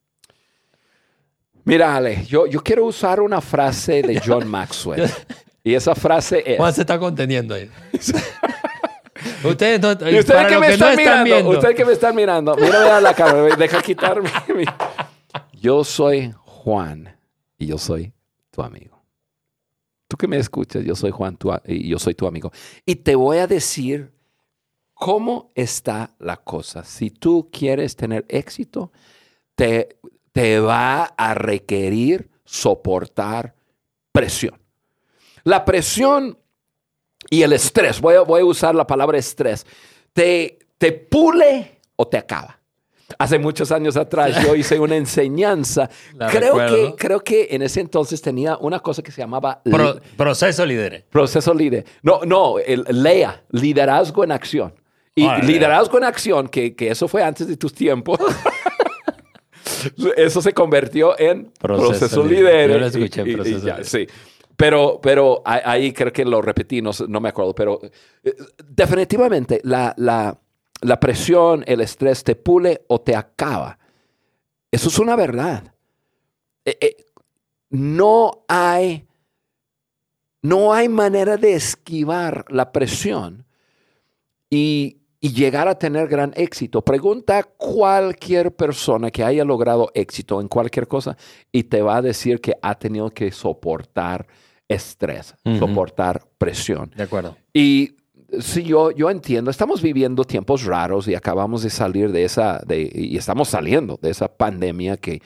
Mira, 1.64 1.96
Ale, 1.96 2.24
yo, 2.26 2.46
yo 2.46 2.62
quiero 2.62 2.84
usar 2.86 3.20
una 3.20 3.40
frase 3.40 4.02
de 4.02 4.20
John 4.24 4.48
Maxwell. 4.48 5.10
y 5.62 5.74
esa 5.74 5.94
frase 5.94 6.42
es... 6.44 6.56
Juan 6.56 6.72
se 6.74 6.80
está 6.82 6.98
conteniendo 6.98 7.54
ahí. 7.54 7.70
Ustedes, 9.44 9.80
no, 9.80 9.92
Y 9.92 10.18
ustedes 10.18 10.46
que 10.46 10.58
me 10.58 10.68
que 10.68 10.76
no 10.78 10.88
están 10.88 11.24
mirando, 11.24 11.50
ustedes 11.50 11.76
que 11.76 11.84
me 11.84 11.92
están 11.92 12.14
mirando, 12.16 12.56
mírame 12.56 12.90
a 12.90 13.00
la 13.00 13.14
cara, 13.14 13.42
deja 13.56 13.82
quitarme. 13.82 14.30
mi- 14.54 14.64
Yo 15.60 15.84
soy 15.84 16.32
Juan 16.38 17.16
y 17.58 17.66
yo 17.66 17.76
soy 17.76 18.12
tu 18.50 18.62
amigo. 18.62 19.02
Tú 20.08 20.16
que 20.16 20.26
me 20.26 20.38
escuchas, 20.38 20.82
yo 20.84 20.96
soy 20.96 21.10
Juan 21.10 21.36
tu 21.36 21.52
y 21.66 21.88
yo 21.88 21.98
soy 21.98 22.14
tu 22.14 22.26
amigo. 22.26 22.50
Y 22.86 22.96
te 22.96 23.14
voy 23.14 23.38
a 23.38 23.46
decir 23.46 24.10
cómo 24.94 25.52
está 25.54 26.14
la 26.18 26.38
cosa. 26.38 26.82
Si 26.84 27.10
tú 27.10 27.50
quieres 27.52 27.94
tener 27.94 28.24
éxito, 28.28 28.90
te, 29.54 29.98
te 30.32 30.60
va 30.60 31.04
a 31.16 31.34
requerir 31.34 32.28
soportar 32.44 33.54
presión. 34.12 34.58
La 35.44 35.64
presión 35.64 36.38
y 37.28 37.42
el 37.42 37.52
estrés, 37.52 38.00
voy 38.00 38.16
a, 38.16 38.20
voy 38.22 38.40
a 38.42 38.44
usar 38.44 38.74
la 38.74 38.86
palabra 38.86 39.18
estrés, 39.18 39.66
te, 40.12 40.58
te 40.78 40.92
pule 40.92 41.80
o 41.96 42.06
te 42.08 42.18
acaba. 42.18 42.58
Hace 43.18 43.40
muchos 43.40 43.72
años 43.72 43.96
atrás 43.96 44.40
yo 44.44 44.54
hice 44.54 44.78
una 44.78 44.94
enseñanza. 44.96 45.90
La 46.14 46.28
Creo 46.28 46.54
recuerdo. 46.56 46.76
que, 46.76 46.94
creo 46.96 47.20
que 47.20 47.48
en 47.50 47.62
ese 47.62 47.80
entonces 47.80 48.22
tenía 48.22 48.56
una 48.58 48.78
cosa 48.78 49.02
que 49.02 49.10
se 49.10 49.20
llamaba 49.20 49.60
Pro- 49.64 50.00
proceso 50.16 50.64
líder. 50.64 51.06
proceso 51.10 51.52
líder. 51.52 51.84
No, 52.02 52.20
no, 52.24 52.60
el 52.60 52.84
LEA, 52.88 53.42
liderazgo 53.50 54.22
en 54.22 54.30
acción. 54.32 54.74
Y 55.16 55.28
liderazgo 55.42 55.98
en 55.98 56.04
acción, 56.04 56.48
que, 56.48 56.74
que 56.76 56.88
eso 56.92 57.08
fue 57.08 57.22
antes 57.22 57.48
de 57.48 57.56
tus 57.56 57.74
tiempos. 57.74 58.18
eso 60.16 60.42
se 60.42 60.52
convirtió 60.52 61.18
en 61.18 61.50
Proceso 61.58 61.88
proceso, 61.90 62.22
líder. 62.24 62.42
líder. 62.68 62.70
Yo 62.70 62.78
lo 62.78 62.86
escuché, 62.86 63.22
Y- 63.22 63.24
y- 63.28 63.30
y 63.30 63.34
proceso 63.34 63.66
ya, 63.66 63.72
líder. 63.74 63.86
Sí. 63.86 64.06
Pero, 64.56 65.00
pero 65.02 65.40
ahí- 65.44 65.92
creo 65.92 66.12
que 66.12 66.24
lo 66.24 66.42
repetí, 66.42 66.82
no, 66.82 66.90
no 67.08 67.20
me 67.20 67.30
acuerdo, 67.30 67.54
pero 67.54 67.80
eh, 68.22 68.34
definitivamente 68.68 69.60
la, 69.64 69.94
la, 69.96 70.38
la 70.82 71.00
presión, 71.00 71.64
el 71.66 71.80
estrés 71.80 72.22
te 72.24 72.36
pule 72.36 72.82
o 72.88 73.00
te 73.00 73.16
acaba. 73.16 73.78
Eso 74.70 74.88
es 74.88 74.98
una 74.98 75.16
verdad. 75.16 75.72
Eh, 76.64 76.76
eh, 76.80 76.96
no 77.70 78.44
hay, 78.48 79.06
no 80.42 80.72
hay 80.74 80.88
manera 80.90 81.36
de 81.38 81.54
esquivar 81.54 82.44
la 82.50 82.70
presión 82.72 83.46
y, 84.50 84.98
y 85.20 85.32
llegar 85.32 85.68
a 85.68 85.74
tener 85.78 86.08
gran 86.08 86.32
éxito. 86.34 86.82
Pregunta 86.82 87.38
a 87.38 87.42
cualquier 87.42 88.54
persona 88.56 89.10
que 89.10 89.22
haya 89.22 89.44
logrado 89.44 89.90
éxito 89.94 90.40
en 90.40 90.48
cualquier 90.48 90.88
cosa 90.88 91.16
y 91.52 91.64
te 91.64 91.82
va 91.82 91.96
a 91.96 92.02
decir 92.02 92.40
que 92.40 92.54
ha 92.62 92.74
tenido 92.78 93.10
que 93.10 93.30
soportar 93.30 94.26
estrés, 94.68 95.34
soportar 95.58 96.22
presión. 96.38 96.90
De 96.96 97.02
acuerdo. 97.02 97.36
Y 97.52 97.96
sí, 98.38 98.62
yo, 98.62 98.92
yo 98.92 99.10
entiendo, 99.10 99.50
estamos 99.50 99.82
viviendo 99.82 100.24
tiempos 100.24 100.64
raros 100.64 101.06
y 101.08 101.14
acabamos 101.14 101.62
de 101.64 101.70
salir 101.70 102.12
de 102.12 102.24
esa, 102.24 102.60
de, 102.66 102.90
y 102.94 103.16
estamos 103.16 103.48
saliendo 103.48 103.98
de 104.00 104.10
esa 104.10 104.28
pandemia 104.28 104.96
que, 104.96 105.20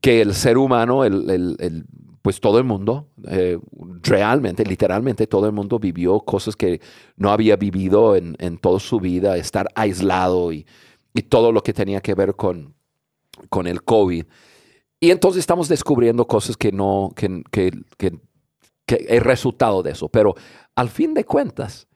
que 0.00 0.20
el 0.20 0.34
ser 0.34 0.58
humano, 0.58 1.04
el, 1.04 1.30
el- 1.30 1.56
el- 1.60 1.84
pues 2.22 2.40
todo 2.40 2.58
el 2.58 2.64
mundo, 2.64 3.08
eh, 3.28 3.58
realmente, 4.02 4.64
literalmente 4.64 5.26
todo 5.26 5.46
el 5.46 5.52
mundo 5.52 5.80
vivió 5.80 6.20
cosas 6.20 6.54
que 6.54 6.80
no 7.16 7.30
había 7.30 7.56
vivido 7.56 8.14
en, 8.14 8.36
en 8.38 8.58
toda 8.58 8.78
su 8.78 9.00
vida, 9.00 9.36
estar 9.36 9.68
aislado 9.74 10.52
y, 10.52 10.64
y 11.12 11.22
todo 11.22 11.50
lo 11.50 11.62
que 11.62 11.72
tenía 11.72 12.00
que 12.00 12.14
ver 12.14 12.34
con, 12.36 12.74
con 13.50 13.66
el 13.66 13.82
COVID. 13.82 14.24
Y 15.00 15.10
entonces 15.10 15.40
estamos 15.40 15.68
descubriendo 15.68 16.26
cosas 16.28 16.56
que 16.56 16.70
no, 16.70 17.12
que, 17.16 17.42
que, 17.50 17.72
que, 17.98 18.20
que 18.86 19.04
es 19.08 19.22
resultado 19.22 19.82
de 19.82 19.90
eso. 19.90 20.08
Pero 20.08 20.34
al 20.76 20.90
fin 20.90 21.14
de 21.14 21.24
cuentas, 21.24 21.88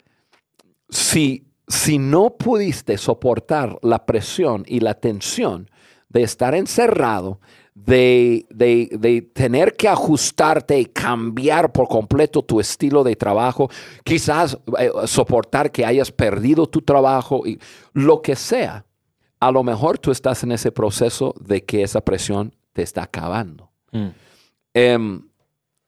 si, 0.88 1.46
si 1.68 1.98
no 1.98 2.36
pudiste 2.36 2.98
soportar 2.98 3.78
la 3.82 4.04
presión 4.06 4.64
y 4.66 4.80
la 4.80 4.94
tensión 4.94 5.70
de 6.08 6.22
estar 6.22 6.56
encerrado, 6.56 7.40
de, 7.78 8.46
de- 8.48 8.88
de 8.98 9.20
tener 9.20 9.74
que 9.76 9.86
ajustarte 9.86 10.78
y 10.80 10.86
cambiar 10.86 11.72
por 11.72 11.88
completo 11.88 12.42
tu 12.42 12.58
estilo 12.58 13.04
de 13.04 13.14
trabajo, 13.16 13.68
quizás 14.02 14.56
eh, 14.78 14.90
soportar 15.06 15.70
que 15.70 15.84
hayas 15.84 16.10
perdido 16.10 16.66
tu 16.66 16.80
trabajo 16.80 17.46
y 17.46 17.60
lo 17.92 18.22
que 18.22 18.34
sea, 18.34 18.86
a 19.40 19.50
lo 19.52 19.62
mejor 19.62 19.98
tú 19.98 20.10
estás 20.10 20.42
en 20.42 20.52
ese 20.52 20.72
proceso 20.72 21.34
de 21.38 21.64
que 21.64 21.82
esa 21.82 22.00
presión 22.00 22.54
te 22.72 22.80
está 22.82 23.02
acabando. 23.02 23.70
Mm. 23.92 24.06
Em, 24.72 25.22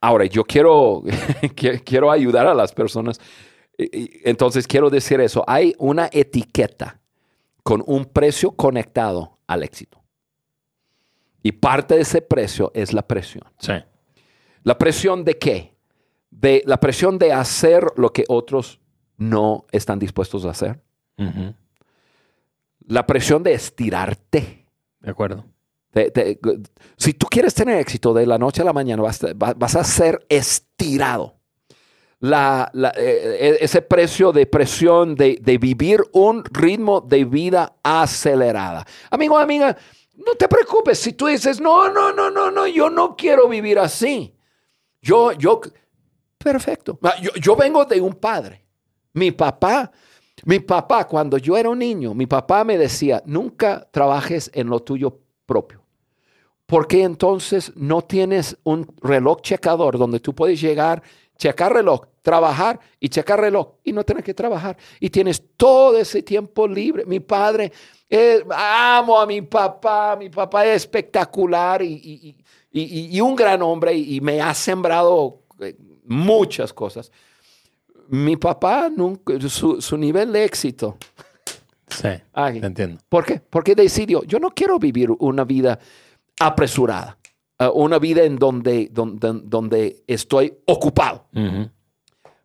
ahora, 0.03 0.27
yo 0.27 0.45
quiero, 0.45 1.03
qui- 1.57 1.83
quiero 1.85 2.11
ayudar 2.11 2.47
a 2.47 2.55
las 2.55 2.73
personas. 2.73 3.19
Entonces, 3.79 4.67
quiero 4.67 4.91
decir 4.91 5.21
eso. 5.21 5.43
Hay 5.47 5.75
una 5.79 6.11
etiqueta 6.13 7.01
con 7.63 7.83
un 7.87 8.05
precio 8.05 8.51
conectado 8.51 9.39
al 9.47 9.63
éxito. 9.63 10.03
Y 11.43 11.53
parte 11.53 11.95
de 11.95 12.01
ese 12.03 12.21
precio 12.23 12.71
es 12.75 12.93
la 12.93 13.03
presión. 13.03 13.45
Sí. 13.59 13.73
¿La 14.65 14.77
presión 14.77 15.25
de 15.25 15.39
qué? 15.39 15.75
De 16.31 16.63
la 16.67 16.79
presión 16.79 17.19
de 17.19 17.33
hacer 17.33 17.85
lo 17.97 18.13
que 18.13 18.25
otros 18.29 18.81
no 19.17 19.67
están 19.73 19.99
dispuestos 19.99 20.45
a 20.45 20.51
hacer. 20.51 20.81
La 22.87 23.07
presión 23.07 23.43
de 23.43 23.53
estirarte. 23.55 24.67
De 25.01 25.11
acuerdo. 25.11 25.45
Te- 25.91 26.11
te- 26.11 26.39
si 26.97 27.15
tú 27.15 27.27
quieres 27.27 27.55
tener 27.55 27.79
éxito 27.79 28.13
de 28.13 28.27
la 28.27 28.39
noche 28.39 28.63
a 28.63 28.65
la 28.65 28.73
mañana, 28.73 29.03
vas, 29.03 29.23
a- 29.25 29.33
va- 29.33 29.55
vas 29.55 29.75
a 29.77 29.85
ser 29.85 30.25
estirado. 30.29 31.37
La- 32.21 32.69
la- 32.75 32.93
eh, 32.97 33.37
eh, 33.41 33.59
ese 33.61 33.81
precio 33.81 34.33
de 34.33 34.45
presión 34.47 35.15
de, 35.15 35.39
de 35.41 35.57
vivir 35.59 36.01
un 36.13 36.45
ritmo 36.45 37.01
de 37.01 37.25
vida 37.25 37.77
acelerada. 37.83 38.85
Amigo, 39.11 39.39
amiga, 39.39 39.77
no 40.19 40.35
te 40.35 40.49
preocupes 40.49 40.99
si 40.99 41.13
tú 41.13 41.27
dices, 41.27 41.61
no, 41.61 41.89
no, 41.91 42.13
no, 42.13 42.31
no, 42.31 42.51
no, 42.51 42.67
yo 42.67 42.91
no 42.91 43.17
quiero 43.17 43.49
vivir 43.49 43.79
así. 43.79 44.35
Yo, 45.01 45.33
yo, 45.33 45.61
perfecto. 46.37 46.99
Ah, 47.03 47.15
Yo, 47.21 47.31
yo 47.41 47.57
vengo 47.57 47.85
de 47.85 48.01
un 48.01 48.15
padre. 48.15 48.65
Mi 49.15 49.31
papá, 49.31 49.91
mi 50.45 50.61
papá, 50.61 51.07
cuando 51.07 51.39
yo 51.39 51.57
era 51.57 51.71
un 51.71 51.79
niño, 51.79 52.15
mi 52.15 52.27
papá 52.27 52.65
me 52.65 52.77
decía, 52.77 53.23
nunca 53.27 53.89
trabajes 53.91 54.51
en 54.55 54.69
lo 54.69 54.81
tuyo 54.81 55.21
propio. 55.47 55.85
Porque 56.67 57.03
entonces 57.03 57.73
no 57.77 58.03
tienes 58.03 58.59
un 58.65 58.95
reloj 59.01 59.41
checador 59.41 59.97
donde 59.97 60.21
tú 60.21 60.35
puedes 60.35 60.61
llegar, 60.61 61.03
checar 61.39 61.73
reloj, 61.73 62.01
trabajar 62.21 62.79
y 63.01 63.09
checar 63.09 63.41
reloj 63.41 63.75
y 63.85 63.93
no 63.93 64.05
tener 64.05 64.23
que 64.25 64.35
trabajar. 64.35 64.77
Y 65.01 65.09
tienes 65.09 65.43
todo 65.57 65.97
ese 65.99 66.23
tiempo 66.23 66.67
libre. 66.67 67.05
Mi 67.07 67.21
padre, 67.21 67.73
eh, 68.11 68.45
amo 68.55 69.19
a 69.21 69.25
mi 69.27 69.41
papá, 69.43 70.17
mi 70.19 70.29
papá 70.29 70.67
es 70.67 70.77
espectacular 70.83 71.81
y, 71.83 71.93
y- 72.73 73.17
y- 73.17 73.21
un 73.21 73.35
gran 73.37 73.63
hombre 73.63 73.95
y, 73.95 74.21
me 74.21 74.41
ha 74.43 74.53
sembrado 74.53 75.43
eh, 75.61 75.75
muchas 76.05 76.73
cosas. 76.73 77.11
Mi 78.09 78.37
papá, 78.37 78.89
nunca, 78.95 79.35
su, 79.49 79.81
su 79.81 79.97
nivel 79.97 80.33
de 80.33 80.45
éxito. 80.45 80.97
Sí. 81.89 82.09
Ay, 82.33 82.61
Te 82.61 82.67
entiendo. 82.67 83.01
¿Por 83.09 83.25
qué? 83.25 83.41
Porque 83.41 83.75
decidió, 83.75 84.23
yo 84.25 84.39
no 84.39 84.51
quiero 84.51 84.79
vivir 84.79 85.11
una 85.19 85.45
vida 85.45 85.79
apresurada, 86.41 87.18
una 87.75 87.99
vida 87.99 88.23
en 88.23 88.37
donde, 88.37 88.89
donde, 88.91 89.41
donde 89.45 90.05
estoy 90.07 90.57
ocupado. 90.67 91.27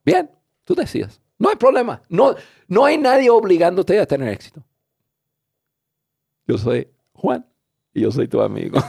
Bien, 0.03 0.29
tú 0.63 0.75
decides. 0.75 1.21
No 1.37 1.49
hay 1.49 1.55
problema. 1.55 2.01
No, 2.09 2.35
no 2.67 2.85
hay 2.85 2.97
nadie 2.97 3.29
obligándote 3.29 3.99
a 3.99 4.05
tener 4.05 4.29
éxito. 4.29 4.63
Yo 6.47 6.57
soy 6.57 6.87
Juan 7.13 7.45
y 7.93 8.01
yo 8.01 8.11
soy 8.11 8.27
tu 8.27 8.41
amigo. 8.41 8.79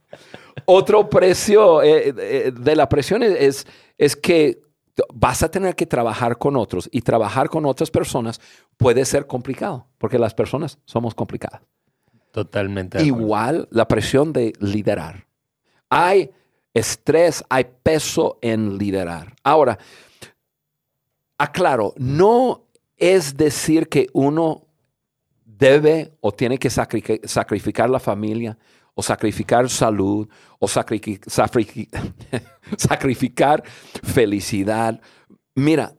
Otro 0.66 1.08
precio 1.08 1.82
eh, 1.82 2.14
eh, 2.16 2.52
de 2.52 2.76
la 2.76 2.88
presión 2.88 3.22
es, 3.22 3.66
es, 3.98 4.16
que 4.16 4.60
vas 5.14 5.42
a 5.42 5.50
tener 5.50 5.76
que 5.76 5.86
trabajar 5.86 6.38
con 6.38 6.56
otros 6.56 6.88
y 6.90 7.02
trabajar 7.02 7.48
con 7.48 7.66
otras 7.66 7.90
personas 7.90 8.40
puede 8.76 9.04
ser 9.04 9.26
complicado 9.26 9.86
porque 9.98 10.18
las 10.18 10.34
personas 10.34 10.78
somos 10.84 11.14
complicadas. 11.14 11.62
Totalmente. 12.32 13.02
Igual 13.02 13.68
la 13.70 13.86
presión 13.86 14.32
de 14.32 14.52
liderar. 14.58 15.26
Hay 15.90 16.30
estrés, 16.74 17.44
hay 17.48 17.66
peso 17.82 18.38
en 18.42 18.76
liderar. 18.78 19.34
Ahora, 19.42 19.78
aclaro, 21.38 21.94
no 21.96 22.64
es 22.96 23.36
decir 23.36 23.88
que 23.88 24.08
uno 24.12 24.66
debe 25.44 26.12
o 26.20 26.32
tiene 26.32 26.58
que 26.58 26.68
sacri- 26.68 27.24
sacrificar 27.26 27.88
la 27.90 28.00
familia 28.00 28.58
o 28.94 29.02
sacrificar 29.02 29.68
salud 29.68 30.28
o 30.58 30.66
sacri- 30.66 31.20
sacrificar 32.76 33.62
felicidad. 34.02 35.00
Mira, 35.54 35.94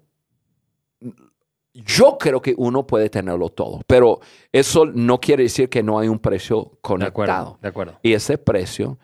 yo 1.73 2.17
creo 2.17 2.41
que 2.41 2.55
uno 2.57 2.87
puede 2.87 3.09
tenerlo 3.09 3.49
todo, 3.49 3.81
pero 3.85 4.19
eso 4.51 4.85
no 4.87 5.19
quiere 5.19 5.43
decir 5.43 5.69
que 5.69 5.83
no 5.83 5.99
hay 5.99 6.07
un 6.07 6.17
precio 6.19 6.71
De 6.73 6.77
conectado. 6.81 7.11
acuerdo. 7.21 7.59
De 7.61 7.67
acuerdo. 7.67 7.99
Y 8.01 8.13
ese 8.13 8.37
precio 8.39 8.97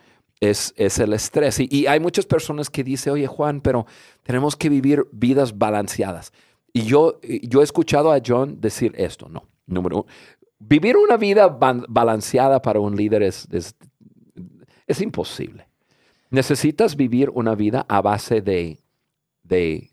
es, 0.49 0.73
es 0.77 0.99
el 0.99 1.13
estrés. 1.13 1.59
Y, 1.59 1.67
y 1.69 1.87
hay 1.87 1.99
muchas 1.99 2.25
personas 2.25 2.69
que 2.69 2.83
dicen, 2.83 3.13
oye 3.13 3.27
Juan, 3.27 3.61
pero 3.61 3.85
tenemos 4.23 4.55
que 4.55 4.69
vivir 4.69 5.05
vidas 5.11 5.57
balanceadas. 5.57 6.31
Y 6.73 6.83
yo, 6.83 7.19
yo 7.21 7.61
he 7.61 7.63
escuchado 7.63 8.11
a 8.11 8.19
John 8.25 8.59
decir 8.59 8.93
esto, 8.97 9.29
no. 9.29 9.47
Número 9.65 9.97
uno, 9.97 10.05
vivir 10.59 10.97
una 10.97 11.17
vida 11.17 11.47
balanceada 11.47 12.61
para 12.61 12.79
un 12.79 12.95
líder 12.95 13.23
es, 13.23 13.47
es, 13.51 13.75
es 14.87 15.01
imposible. 15.01 15.67
Necesitas 16.29 16.95
vivir 16.95 17.29
una 17.29 17.55
vida 17.55 17.85
a 17.87 18.01
base 18.01 18.41
de, 18.41 18.83
de 19.43 19.91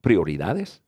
prioridades. 0.00 0.82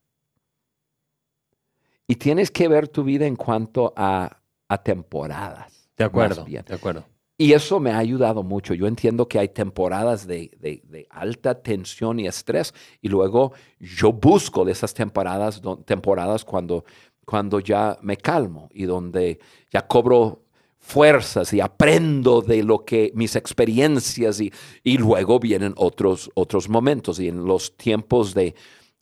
Y 2.07 2.17
tienes 2.17 2.51
que 2.51 2.69
ver 2.69 2.89
tu 2.89 3.03
vida 3.03 3.27
en 3.27 3.37
cuanto 3.37 3.95
a, 3.97 4.39
a 4.69 4.83
temporadas. 4.83 5.89
De 5.97 6.05
acuerdo. 6.05 6.45
De 6.45 6.75
acuerdo. 6.75 7.05
Y 7.43 7.55
eso 7.55 7.81
me 7.81 7.91
ha 7.91 7.99
ayudado 7.99 8.45
mucho. 8.45 8.73
Yo 8.73 8.87
entiendo 8.87 9.27
que 9.27 9.37
hay 9.41 9.49
temporadas 9.49 10.29
de, 10.29 10.53
de- 10.61 11.09
alta 11.11 11.61
tensión 11.61 12.21
y 12.21 12.29
estrés 12.29 12.73
y 13.01 13.09
luego 13.09 13.53
yo 13.81 14.13
busco 14.13 14.65
de 14.65 14.71
esas 14.71 14.95
temporadas, 14.95 15.61
temporadas 15.85 16.45
cuando, 16.45 16.85
cuando 17.25 17.59
ya 17.59 17.99
me 18.01 18.17
calmo 18.17 18.69
y 18.73 18.85
donde 18.85 19.41
ya 19.73 19.85
cobro 19.89 20.45
fuerzas 20.79 21.53
y 21.53 21.61
aprendo 21.61 22.43
de 22.43 22.63
lo 22.63 22.85
que 22.85 23.11
mis 23.17 23.35
experiencias 23.35 24.41
y, 24.41 24.53
y 24.85 24.99
luego 24.99 25.41
vienen 25.41 25.75
otros, 25.77 26.31
otros 26.35 26.69
momentos 26.69 27.19
y 27.19 27.27
en 27.27 27.45
los 27.45 27.77
tiempos 27.77 28.35
de, 28.35 28.55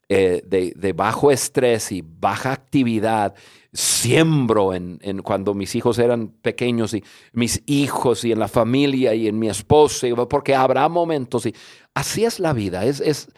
eh, 0.08 0.42
de 0.46 0.92
bajo 0.94 1.30
estrés 1.30 1.92
y 1.92 2.02
baja 2.02 2.52
actividad, 2.52 3.34
siembro 3.72 4.74
en, 4.74 4.98
en 5.02 5.22
cuando 5.22 5.54
mis 5.54 5.74
hijos 5.74 5.98
eran 5.98 6.28
pequeños 6.28 6.92
y 6.94 7.04
mis 7.32 7.62
hijos 7.66 8.24
y 8.24 8.32
en 8.32 8.38
la 8.40 8.48
familia 8.48 9.14
y 9.14 9.28
en 9.28 9.38
mi 9.38 9.48
esposa, 9.48 10.08
porque 10.28 10.54
habrá 10.54 10.88
momentos 10.88 11.46
y 11.46 11.54
así 11.94 12.24
es 12.24 12.40
la 12.40 12.52
vida, 12.52 12.84
es, 12.84 13.00
es, 13.00 13.28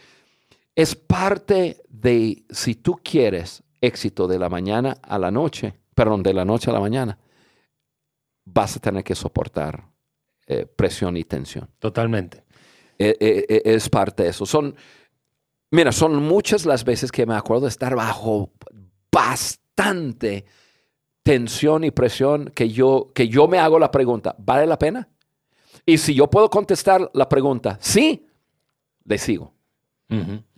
es 0.75 0.95
parte 0.95 1.83
de, 1.89 2.45
si 2.51 2.75
tú 2.75 2.99
quieres 3.03 3.63
éxito 3.81 4.27
de 4.27 4.39
la 4.39 4.49
mañana 4.49 4.97
a 5.03 5.19
la 5.19 5.31
noche, 5.31 5.75
perdón, 5.95 6.23
de 6.23 6.33
la 6.33 6.45
noche 6.45 6.71
a 6.71 6.73
la 6.73 6.81
mañana, 6.81 7.19
vas 8.45 8.77
a 8.77 8.81
tener 8.81 9.05
que 9.05 9.15
soportar 9.15 9.85
eh, 10.47 10.67
presión 10.67 11.17
y 11.17 11.25
tensión 11.25 11.69
Totalmente. 11.79 12.45
eh, 12.99 13.17
eh, 13.21 13.47
eh, 13.49 13.63
es 13.65 13.89
parte 13.89 14.25
de 14.25 14.31
eso. 14.31 14.47
Son, 14.47 14.75
mira, 15.71 15.93
son 15.93 16.17
muchas 16.23 16.65
las 16.65 16.85
veces 16.85 17.13
que 17.13 17.27
me 17.27 17.35
acuerdo 17.35 17.63
de 17.65 17.69
estar 17.69 17.95
bajo 17.95 18.51
bastante 19.13 19.62
tensión 21.23 21.85
y 21.85 21.91
presión 21.91 22.51
que 22.55 22.69
yo, 22.71 23.11
que 23.15 23.29
yo 23.29 23.49
me 23.49 23.59
hago 23.59 23.79
la 23.79 23.91
pregunta, 23.91 24.35
¿vale 24.39 24.67
la 24.67 24.79
pena? 24.79 25.09
Y 25.87 25.99
si 25.99 26.15
yo 26.15 26.29
puedo 26.29 26.49
contestar 26.51 27.11
la 27.15 27.29
pregunta, 27.29 27.79
sí, 27.81 28.27
le 29.05 29.19
sigo. 29.19 29.53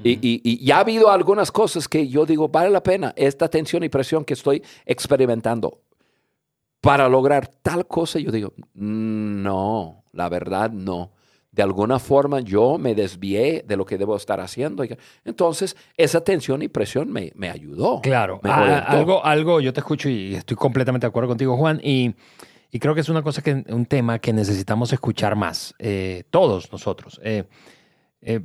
Y, 0.02 0.12
y- 0.14 0.40
y 0.42 0.64
ya 0.66 0.78
ha 0.78 0.80
habido 0.80 1.10
algunas 1.10 1.52
cosas 1.52 1.86
que 1.86 2.08
yo 2.08 2.26
digo, 2.26 2.48
vale 2.48 2.70
la 2.70 2.82
pena 2.82 3.12
esta 3.16 3.48
tensión 3.48 3.84
y 3.84 3.88
presión 3.88 4.24
que 4.24 4.34
estoy 4.34 4.62
experimentando 4.84 5.80
para 6.80 7.08
lograr 7.08 7.46
tal 7.62 7.86
cosa. 7.86 8.18
Yo 8.18 8.32
digo, 8.32 8.52
no, 8.74 10.02
la 10.12 10.28
verdad 10.28 10.70
no. 10.72 11.12
De 11.54 11.62
alguna 11.62 11.98
forma 11.98 12.40
yo 12.40 12.78
me 12.78 12.94
desvié 12.94 13.64
de 13.66 13.76
lo 13.76 13.84
que 13.84 13.96
debo 13.96 14.16
estar 14.16 14.40
haciendo. 14.40 14.84
Entonces, 15.24 15.76
esa 15.96 16.22
tensión 16.22 16.62
y 16.62 16.68
presión 16.68 17.12
me, 17.12 17.32
me 17.36 17.48
ayudó. 17.48 18.00
Claro, 18.00 18.40
me 18.42 18.50
Ah, 18.50 18.78
algo, 18.88 19.24
algo, 19.24 19.60
yo 19.60 19.72
te 19.72 19.80
escucho 19.80 20.08
y 20.08 20.34
estoy 20.34 20.56
completamente 20.56 21.06
de 21.06 21.08
acuerdo 21.08 21.28
contigo, 21.28 21.56
Juan, 21.56 21.80
y, 21.82 22.14
y 22.70 22.78
creo 22.80 22.94
que 22.94 23.02
es 23.02 23.08
una 23.08 23.22
cosa 23.22 23.40
que, 23.40 23.64
un 23.68 23.86
tema 23.86 24.18
que 24.18 24.32
necesitamos 24.32 24.92
escuchar 24.92 25.36
más, 25.36 25.74
eh, 25.78 26.24
todos 26.30 26.72
nosotros. 26.72 27.20
Eh, 27.22 27.44
eh, 28.20 28.40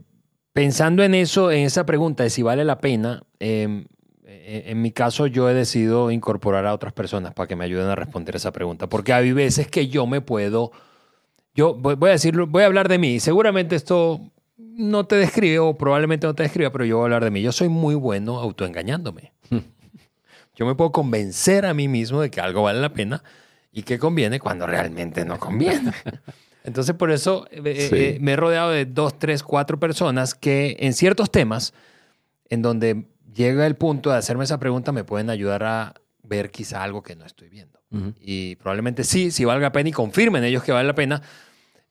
pensando 0.53 1.03
en 1.03 1.15
eso, 1.15 1.51
en 1.51 1.65
esa 1.65 1.85
pregunta 1.85 2.23
de 2.23 2.29
si 2.29 2.43
vale 2.43 2.63
la 2.63 2.79
pena, 2.79 3.23
eh, 3.39 3.85
eh, 4.31 4.65
en 4.67 4.81
mi 4.81 4.91
caso 4.91 5.25
yo 5.25 5.49
he 5.49 5.55
decidido 5.55 6.11
incorporar 6.11 6.67
a 6.67 6.73
otras 6.75 6.93
personas 6.93 7.33
para 7.33 7.47
que 7.47 7.55
me 7.55 7.65
ayuden 7.65 7.87
a 7.87 7.95
responder 7.95 8.35
esa 8.35 8.51
pregunta, 8.51 8.87
porque 8.87 9.13
hay 9.13 9.31
veces 9.31 9.67
que 9.67 9.87
yo 9.87 10.05
me 10.05 10.21
puedo, 10.21 10.71
yo 11.55 11.73
voy, 11.75 12.09
a 12.09 12.13
decirlo, 12.13 12.47
voy 12.47 12.63
a 12.63 12.67
hablar 12.67 12.87
de 12.87 12.97
mí, 12.97 13.19
seguramente 13.19 13.75
esto 13.75 14.21
no 14.57 15.05
te 15.05 15.15
describe 15.15 15.59
o 15.59 15.77
probablemente 15.77 16.25
no 16.27 16.33
te 16.35 16.43
describa, 16.43 16.71
pero 16.71 16.85
yo 16.85 16.97
voy 16.97 17.03
a 17.03 17.05
hablar 17.05 17.23
de 17.23 17.31
mí. 17.31 17.41
Yo 17.41 17.51
soy 17.51 17.67
muy 17.69 17.95
bueno 17.95 18.37
autoengañándome. 18.39 19.33
Yo 20.55 20.65
me 20.65 20.75
puedo 20.75 20.91
convencer 20.91 21.65
a 21.65 21.73
mí 21.73 21.87
mismo 21.87 22.19
de 22.21 22.29
que 22.29 22.41
algo 22.41 22.63
vale 22.63 22.81
la 22.81 22.91
pena 22.91 23.23
y 23.71 23.83
que 23.83 23.97
conviene 23.97 24.39
cuando 24.41 24.67
realmente 24.67 25.23
no 25.23 25.39
conviene. 25.39 25.93
Entonces, 26.65 26.93
por 26.95 27.11
eso 27.11 27.47
eh, 27.51 27.61
eh, 27.65 27.87
Sí. 27.89 27.95
eh, 27.95 28.17
me 28.19 28.33
he 28.33 28.35
rodeado 28.35 28.69
de 28.71 28.85
dos, 28.85 29.17
tres, 29.17 29.41
cuatro 29.41 29.79
personas 29.79 30.35
que 30.35 30.75
en 30.81 30.91
ciertos 30.93 31.31
temas, 31.31 31.73
en 32.49 32.61
donde 32.61 33.05
llega 33.33 33.65
el 33.65 33.75
punto 33.77 34.09
de 34.09 34.17
hacerme 34.17 34.43
esa 34.43 34.59
pregunta, 34.59 34.91
me 34.91 35.05
pueden 35.05 35.29
ayudar 35.29 35.63
a 35.63 35.93
ver 36.23 36.51
quizá 36.51 36.83
algo 36.83 37.03
que 37.03 37.15
no 37.15 37.25
estoy 37.25 37.47
viendo. 37.47 37.78
Ujú. 37.91 38.13
Y 38.21 38.55
probablemente 38.57 39.03
sí, 39.03 39.31
sí 39.31 39.45
valga 39.45 39.67
la 39.67 39.71
pena 39.71 39.89
y 39.89 39.91
confirmen 39.91 40.43
ellos 40.43 40.63
que 40.63 40.71
vale 40.71 40.87
la 40.87 40.95
pena. 40.95 41.21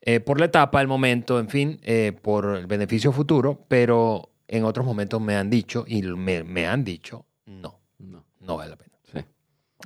eh, 0.00 0.20
por 0.20 0.38
la 0.38 0.46
etapa, 0.46 0.80
el 0.80 0.86
momento, 0.86 1.38
en 1.40 1.48
fin, 1.48 1.80
eh, 1.82 2.12
por 2.22 2.56
el 2.56 2.66
beneficio 2.66 3.10
futuro, 3.12 3.64
pero 3.68 4.30
en 4.46 4.64
otros 4.64 4.86
momentos 4.86 5.20
me 5.20 5.34
han 5.36 5.50
dicho, 5.50 5.84
y 5.86 6.02
me, 6.02 6.44
me 6.44 6.66
han 6.68 6.84
dicho, 6.84 7.26
no, 7.46 7.80
No. 7.98 8.24
no 8.40 8.56
vale 8.56 8.70
la 8.70 8.76
pena. 8.76 8.92
Sí. 9.12 9.18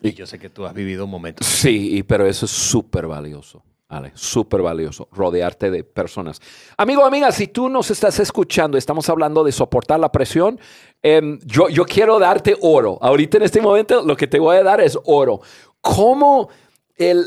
Y 0.02 0.12
yo 0.12 0.26
sé 0.26 0.38
que 0.38 0.50
tú 0.50 0.66
has 0.66 0.74
vivido 0.74 1.06
momentos. 1.06 1.46
Sí, 1.46 1.96
y- 1.96 2.02
pero 2.02 2.26
eso 2.26 2.44
es 2.44 2.52
súper 2.52 3.06
valioso. 3.06 3.64
Ale, 3.88 4.12
súper 4.14 4.62
valioso, 4.62 5.06
rodearte 5.12 5.70
de 5.70 5.82
personas. 5.84 6.40
Amigo, 6.78 7.04
amiga, 7.04 7.30
si 7.32 7.46
tú 7.48 7.68
nos 7.68 7.90
estás 7.90 8.18
escuchando, 8.20 8.78
estamos 8.78 9.08
hablando 9.10 9.42
de 9.44 9.52
soportar 9.52 9.98
la 10.00 10.10
presión, 10.12 10.58
em, 11.02 11.38
yo, 11.44 11.68
yo 11.68 11.84
quiero 11.84 12.18
darte 12.18 12.56
oro. 12.62 12.96
Ahorita 13.02 13.36
en 13.38 13.42
este 13.42 13.60
momento 13.60 14.02
lo 14.02 14.16
que 14.16 14.26
te 14.26 14.38
voy 14.38 14.56
a 14.56 14.62
dar 14.62 14.80
es 14.80 14.96
oro. 15.04 15.40
¿Cómo, 15.82 16.48
el, 16.96 17.22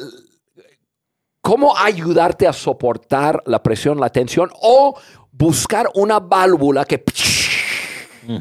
cómo 1.41 1.77
ayudarte 1.77 2.47
a 2.47 2.53
soportar 2.53 3.43
la 3.45 3.61
presión, 3.61 3.99
la 3.99 4.09
tensión 4.09 4.49
o 4.61 4.97
buscar 5.31 5.89
una 5.93 6.19
válvula 6.19 6.85
que, 6.85 7.03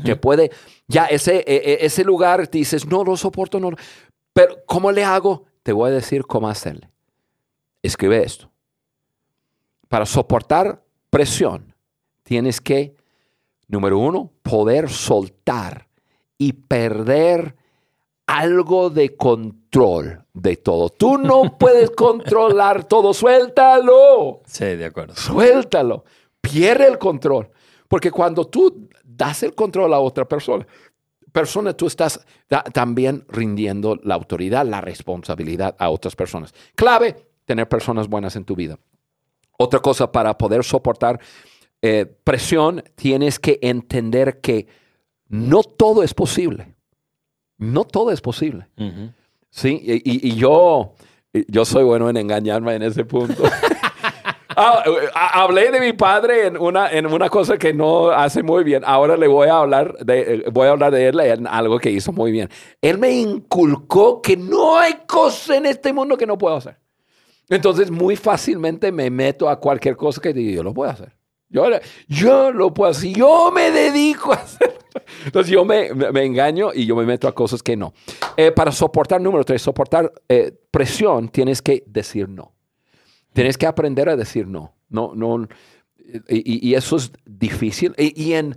que 0.05 0.17
puede, 0.17 0.51
ya 0.87 1.05
ese, 1.07 1.39
e- 1.47 1.73
e- 1.73 1.85
ese 1.85 2.05
lugar 2.05 2.49
dices, 2.49 2.87
no 2.87 3.05
lo 3.05 3.17
soporto, 3.17 3.61
no. 3.61 3.73
lo-". 3.73 3.77
Pero 4.33 4.65
¿cómo 4.65 4.91
le 4.91 5.05
hago? 5.05 5.45
Te 5.63 5.73
voy 5.73 5.91
a 5.91 5.95
decir 5.95 6.25
cómo 6.25 6.49
hacerle. 6.49 6.89
Escribe 7.83 8.23
esto. 8.23 8.51
Para 9.89 10.07
soportar 10.07 10.83
presión, 11.11 11.75
tienes 12.23 12.61
que, 12.61 12.95
número 13.69 13.99
uno, 13.99 14.31
poder 14.43 14.89
soltar 14.89 15.89
y 16.39 16.53
perder 16.53 17.57
algo 18.27 18.91
de 18.91 19.17
control 19.17 20.25
de 20.33 20.57
todo. 20.57 20.89
Tú 20.91 21.19
no 21.19 21.59
puedes 21.59 21.91
controlar 21.97 22.85
todo. 22.85 23.13
Suéltalo. 23.15 24.41
Sí, 24.47 24.65
de 24.65 24.87
acuerdo. 24.87 25.15
Suéltalo. 25.17 26.05
Pierde 26.41 26.87
el 26.87 26.99
control. 26.99 27.51
Porque 27.89 28.11
cuando 28.11 28.47
tú 28.47 28.89
das 29.05 29.43
el 29.43 29.55
control 29.55 29.93
a 29.95 30.01
otra 30.01 30.25
persona, 30.27 30.67
persona 31.33 31.75
tú 31.77 31.87
estás 31.87 32.25
ta- 32.49 32.63
también 32.65 33.25
rindiendo 33.29 33.97
la 34.03 34.15
autoridad, 34.15 34.67
la 34.67 34.81
responsabilidad 34.81 35.77
a 35.79 35.91
otras 35.91 36.17
personas. 36.17 36.53
Clave, 36.75 37.17
tener 37.45 37.69
personas 37.69 38.09
buenas 38.09 38.37
en 38.37 38.45
tu 38.45 38.57
vida. 38.57 38.79
Otra 39.59 39.81
cosa 39.81 40.11
para 40.11 40.37
poder 40.37 40.65
soportar 40.65 41.21
eh, 41.83 42.07
presión, 42.25 42.83
tienes 42.97 43.39
que 43.39 43.59
entender 43.63 44.41
que 44.41 44.67
no 45.29 45.63
todo 45.63 46.03
es 46.03 46.15
posible. 46.15 46.74
No 47.73 47.85
todo 47.85 48.11
es 48.11 48.21
posible. 48.21 48.67
Ujú. 48.79 49.11
Sí, 49.51 49.81
y, 49.85 49.95
y- 50.11 50.29
y 50.33 50.37
yo, 50.37 50.95
yo 51.49 51.65
soy 51.65 51.85
bueno 51.85 52.09
en 52.11 52.17
engañarme 52.17 52.75
en 52.75 52.83
ese 52.83 53.05
punto. 53.05 53.43
Ah, 54.57 54.85
hablé 55.43 55.73
de 55.73 55.81
mi 55.81 55.95
padre 55.95 56.47
en 56.47 56.57
una, 56.57 56.89
en 56.93 57.07
una 57.07 57.29
cosa 57.29 57.59
que 57.59 57.75
no 57.75 58.11
hace 58.11 58.41
muy 58.45 58.63
bien. 58.63 58.85
Ahora 58.87 59.17
le 59.17 59.27
voy 59.27 59.49
a 59.49 59.59
hablar 59.59 59.97
de, 59.99 60.21
eh, 60.21 60.45
voy 60.53 60.69
a 60.69 60.71
hablar 60.71 60.93
de 60.93 61.09
él 61.09 61.19
en 61.19 61.49
algo 61.49 61.81
que 61.81 61.91
hizo 61.91 62.13
muy 62.13 62.31
bien. 62.31 62.49
Él 62.81 62.99
me 62.99 63.11
inculcó 63.11 64.23
que 64.23 64.37
no 64.37 64.79
hay 64.79 64.95
cosa 65.09 65.57
en 65.57 65.67
este 65.67 65.93
mundo 65.93 66.17
que 66.17 66.25
no 66.25 66.39
puedo 66.39 66.55
hacer. 66.55 66.79
Entonces, 67.49 67.91
muy 67.91 68.15
fácilmente 68.15 68.93
me 68.93 69.11
meto 69.11 69.49
a 69.49 69.59
cualquier 69.59 69.97
cosa 69.97 70.21
que 70.21 70.33
digo, 70.33 70.53
yo 70.55 70.63
lo 70.63 70.73
puedo 70.73 70.89
hacer. 70.93 71.13
Yo, 71.49 71.67
yo 72.07 72.53
lo 72.53 72.73
puedo 72.73 72.93
hacer. 72.93 73.11
Yo 73.13 73.51
me 73.53 73.73
dedico 73.73 74.35
a 74.35 74.37
hacer. 74.37 74.74
Entonces, 75.25 75.51
yo 75.53 75.65
me, 75.65 75.93
me- 75.95 76.25
engaño 76.25 76.71
y 76.75 76.87
yo 76.87 76.95
me 76.97 77.05
meto 77.05 77.27
a 77.29 77.35
cosas 77.35 77.63
que 77.63 77.77
no. 77.77 77.93
Eh, 78.37 78.53
para 78.53 78.71
soportar, 78.73 79.21
número 79.21 79.45
tres, 79.45 79.61
soportar 79.63 80.13
eh, 80.29 80.53
presión, 80.71 81.29
tienes 81.29 81.61
que 81.63 81.83
decir 81.87 82.29
no. 82.29 82.53
Tienes 83.33 83.59
que 83.59 83.67
aprender 83.67 84.09
a 84.09 84.17
decir 84.17 84.47
no. 84.47 84.75
No, 84.89 85.13
no. 85.15 85.49
Y, 86.29 86.69
y- 86.69 86.69
y 86.71 86.75
eso 86.75 86.97
es 86.97 87.11
difícil. 87.25 87.95
Y, 87.99 88.23
y 88.23 88.35
en, 88.35 88.57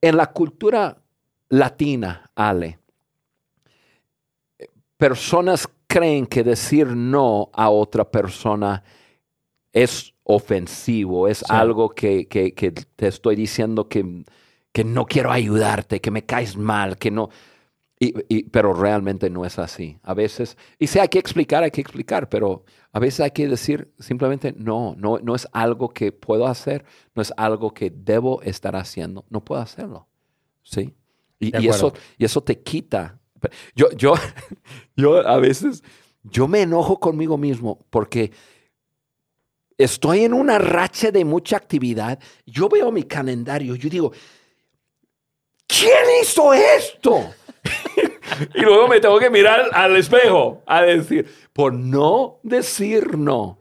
en 0.00 0.16
la 0.16 0.32
cultura 0.32 1.02
latina, 1.50 2.30
Ale, 2.34 2.78
personas 4.96 5.68
creen 5.86 6.26
que 6.26 6.42
decir 6.42 6.86
no 6.88 7.50
a 7.52 7.68
otra 7.70 8.10
persona 8.10 8.82
es 9.72 10.14
ofensivo, 10.22 11.28
es 11.28 11.38
Sí. 11.38 11.44
algo 11.48 11.90
que, 11.90 12.26
que- 12.26 12.54
que 12.54 12.70
te 12.72 13.08
estoy 13.08 13.36
diciendo 13.36 13.88
que, 13.88 14.24
que 14.74 14.82
no 14.84 15.06
quiero 15.06 15.30
ayudarte, 15.30 16.00
que 16.00 16.10
me 16.10 16.26
caes 16.26 16.56
mal, 16.56 16.98
que 16.98 17.12
no. 17.12 17.30
Y- 18.00 18.12
y- 18.28 18.42
pero 18.50 18.74
realmente 18.74 19.30
no 19.30 19.44
es 19.44 19.56
así. 19.60 19.98
A 20.02 20.14
veces, 20.14 20.56
y 20.80 20.88
si 20.88 20.98
hay 20.98 21.06
que 21.06 21.20
explicar, 21.20 21.62
hay 21.62 21.70
que 21.70 21.80
explicar, 21.80 22.28
pero 22.28 22.64
a 22.92 22.98
veces 22.98 23.20
hay 23.20 23.30
que 23.30 23.46
decir 23.46 23.92
simplemente 24.00 24.52
no, 24.58 24.96
no, 24.98 25.20
no 25.20 25.36
es 25.36 25.46
algo 25.52 25.90
que 25.90 26.10
puedo 26.10 26.48
hacer, 26.48 26.84
no 27.14 27.22
es 27.22 27.32
algo 27.36 27.72
que 27.72 27.88
debo 27.90 28.42
estar 28.42 28.74
haciendo, 28.74 29.24
no 29.30 29.44
puedo 29.44 29.62
hacerlo. 29.62 30.08
¿Sí? 30.64 30.92
Y, 31.38 31.52
y 31.62 31.68
eso, 31.68 31.92
y 32.18 32.24
eso 32.24 32.42
te 32.42 32.58
quita. 32.60 33.20
Yo, 33.76 33.90
yo, 33.92 34.14
yo 34.96 35.26
a 35.26 35.38
veces, 35.38 35.84
yo 36.24 36.48
me 36.48 36.62
enojo 36.62 36.98
conmigo 36.98 37.38
mismo 37.38 37.86
porque 37.90 38.32
estoy 39.78 40.24
en 40.24 40.34
una 40.34 40.58
racha 40.58 41.10
de 41.10 41.24
mucha 41.24 41.56
actividad. 41.56 42.18
Yo 42.46 42.68
veo 42.68 42.90
mi 42.92 43.04
calendario, 43.04 43.74
yo 43.76 43.88
digo, 43.88 44.12
¿quién 45.78 46.04
hizo 46.20 46.52
esto? 46.52 47.34
y 48.54 48.60
luego 48.60 48.88
me 48.88 49.00
tengo 49.00 49.18
que 49.18 49.30
mirar 49.30 49.68
al 49.72 49.96
espejo 49.96 50.62
a 50.66 50.82
decir, 50.82 51.28
por 51.52 51.72
no 51.72 52.38
decir 52.42 53.16
no. 53.16 53.58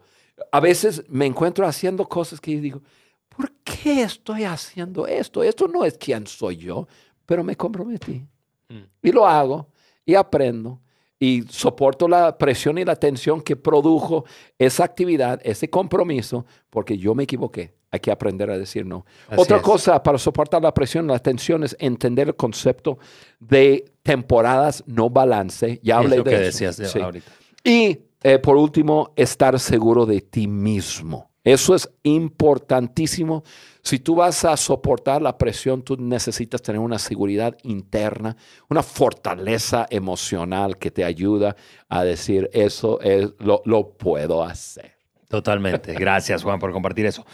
A 0.51 0.59
veces 0.59 1.03
me 1.09 1.25
encuentro 1.25 1.65
haciendo 1.65 2.07
cosas 2.07 2.39
que 2.39 2.59
digo, 2.59 2.81
¿por 3.29 3.51
qué 3.63 4.03
estoy 4.03 4.43
haciendo 4.43 5.07
esto? 5.07 5.43
Esto 5.43 5.67
no 5.67 5.85
es 5.85 5.97
quién 5.97 6.27
soy 6.27 6.57
yo, 6.57 6.87
pero 7.25 7.43
me 7.43 7.55
comprometí. 7.55 8.25
Mm. 8.69 8.83
Y 9.01 9.11
lo 9.11 9.25
hago 9.25 9.67
y 10.05 10.15
aprendo 10.15 10.81
y 11.19 11.43
soporto 11.49 12.07
la 12.07 12.37
presión 12.37 12.77
y 12.77 12.85
la 12.85 12.97
tensión 12.97 13.41
que 13.41 13.55
produjo 13.55 14.25
esa 14.59 14.83
actividad, 14.83 15.39
ese 15.43 15.69
compromiso, 15.69 16.45
porque 16.69 16.97
yo 16.97 17.15
me 17.15 17.23
equivoqué. 17.23 17.73
Hay 17.93 17.99
que 17.99 18.09
aprender 18.11 18.49
a 18.49 18.57
decir 18.57 18.85
no. 18.87 19.05
Así 19.29 19.39
Otra 19.39 19.57
es. 19.57 19.63
cosa 19.63 20.01
para 20.01 20.17
soportar 20.17 20.63
la 20.63 20.73
presión, 20.73 21.05
la 21.05 21.19
tensión 21.19 21.63
es 21.63 21.77
entender 21.79 22.27
el 22.29 22.35
concepto 22.35 22.97
de 23.39 23.85
temporadas 24.01 24.83
no 24.87 25.11
balance. 25.11 25.79
Ya 25.83 25.99
Es 25.99 26.05
hablé 26.05 26.17
lo 26.17 26.23
de 26.23 26.29
que 26.31 26.35
eso. 26.37 26.45
decías 26.45 26.77
de 26.77 26.87
Sí. 26.87 26.99
ahorita. 26.99 27.31
Y 27.63 27.99
eh, 28.23 28.39
por 28.39 28.57
último, 28.57 29.11
estar 29.15 29.59
seguro 29.59 30.05
de 30.07 30.21
ti 30.21 30.47
mismo. 30.47 31.29
Eso 31.43 31.75
es 31.75 31.87
importantísimo. 32.03 33.43
Si 33.81 33.99
tú 33.99 34.15
vas 34.15 34.45
a 34.45 34.55
soportar 34.55 35.21
la 35.21 35.37
presión, 35.37 35.81
tú 35.83 35.97
necesitas 35.97 36.61
tener 36.61 36.79
una 36.79 36.97
seguridad 36.97 37.55
interna, 37.63 38.37
una 38.69 38.81
fortaleza 38.81 39.85
emocional 39.89 40.77
que 40.77 40.89
te 40.89 41.03
ayuda 41.03 41.55
a 41.89 42.03
decir 42.03 42.49
eso 42.53 42.99
es, 43.01 43.29
lo, 43.39 43.61
lo 43.65 43.89
puedo 43.89 44.41
hacer. 44.43 44.93
Totalmente. 45.27 45.93
Gracias, 45.93 46.43
Juan, 46.43 46.59
por 46.59 46.71
compartir 46.71 47.05
eso. 47.07 47.25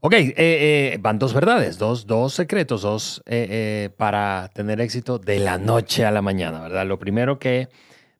Ok, 0.00 0.12
eh, 0.14 0.34
eh, 0.36 0.98
van 1.00 1.18
dos 1.18 1.34
verdades, 1.34 1.76
dos, 1.76 2.06
dos 2.06 2.32
secretos, 2.32 2.82
dos 2.82 3.20
eh, 3.26 3.90
para 3.96 4.48
tener 4.54 4.80
éxito 4.80 5.18
de 5.18 5.40
la 5.40 5.58
noche 5.58 6.04
a 6.04 6.12
la 6.12 6.22
mañana, 6.22 6.60
¿verdad? 6.60 6.86
Lo 6.86 7.00
primero 7.00 7.40
que 7.40 7.68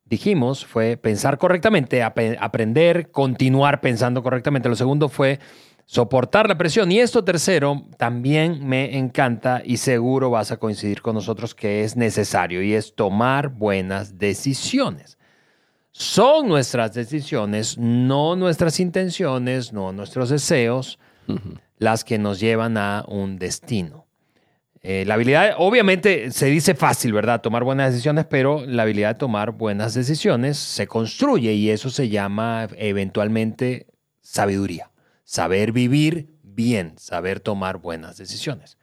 dijimos 0.04 0.66
fue 0.66 0.96
pensar 0.96 1.38
correctamente, 1.38 2.02
ap- 2.02 2.18
aprender, 2.40 3.12
continuar 3.12 3.80
pensando 3.80 4.24
correctamente. 4.24 4.68
Lo 4.68 4.74
segundo 4.74 5.08
fue 5.08 5.38
soportar 5.84 6.48
la 6.48 6.58
presión. 6.58 6.90
Y 6.90 6.98
esto 6.98 7.22
tercero 7.22 7.84
también 7.96 8.66
me 8.66 8.98
encanta 8.98 9.62
y 9.64 9.76
seguro 9.76 10.30
vas 10.30 10.50
a 10.50 10.56
coincidir 10.56 11.00
con 11.00 11.14
nosotros 11.14 11.54
que 11.54 11.84
es 11.84 11.96
necesario 11.96 12.60
y 12.60 12.74
es 12.74 12.96
tomar 12.96 13.50
buenas 13.50 14.18
decisiones. 14.18 15.16
Son 15.92 16.48
nuestras 16.48 16.92
decisiones, 16.92 17.78
no 17.78 18.34
nuestras 18.34 18.80
intenciones, 18.80 19.72
no 19.72 19.92
nuestros 19.92 20.28
deseos, 20.30 20.98
las 21.78 22.04
que 22.04 22.18
nos 22.18 22.40
llevan 22.40 22.76
a 22.76 23.04
un 23.08 23.38
destino. 23.38 24.06
Eh, 24.80 25.04
la 25.06 25.14
habilidad, 25.14 25.54
obviamente, 25.58 26.30
se 26.30 26.46
dice 26.46 26.74
fácil, 26.74 27.12
¿verdad? 27.12 27.40
Tomar 27.40 27.64
buenas 27.64 27.92
decisiones, 27.92 28.26
pero 28.26 28.64
la 28.64 28.84
habilidad 28.84 29.14
de 29.14 29.18
tomar 29.18 29.52
buenas 29.52 29.94
decisiones 29.94 30.56
se 30.56 30.86
construye 30.86 31.52
y 31.52 31.70
eso 31.70 31.90
se 31.90 32.08
llama 32.08 32.68
eventualmente 32.76 33.86
sabiduría. 34.20 34.90
Saber 35.24 35.72
vivir 35.72 36.28
bien, 36.42 36.94
saber 36.98 37.40
tomar 37.40 37.78
buenas 37.78 38.16
decisiones. 38.16 38.78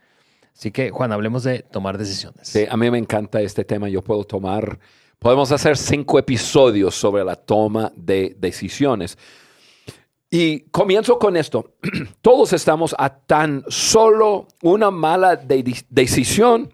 Así 0.53 0.71
que, 0.71 0.89
Juan, 0.89 1.11
hablemos 1.11 1.43
de 1.43 1.59
tomar 1.59 1.97
decisiones. 1.97 2.47
Sí, 2.47 2.65
a 2.69 2.77
mí 2.77 2.89
me 2.89 2.97
encanta 2.97 3.41
este 3.41 3.65
tema. 3.65 3.89
Yo 3.89 4.01
puedo 4.01 4.23
tomar, 4.23 4.79
podemos 5.19 5.51
hacer 5.51 5.77
cinco 5.77 6.19
episodios 6.19 6.95
sobre 6.95 7.23
la 7.23 7.35
toma 7.35 7.91
de 7.95 8.35
decisiones. 8.39 9.17
Y 10.29 10.61
comienzo 10.71 11.17
con 11.19 11.37
esto. 11.37 11.75
Todos 12.21 12.53
estamos 12.53 12.95
a 12.97 13.09
tan 13.15 13.63
solo 13.67 14.47
una 14.63 14.91
mala 14.91 15.35
de- 15.35 15.83
decisión 15.89 16.73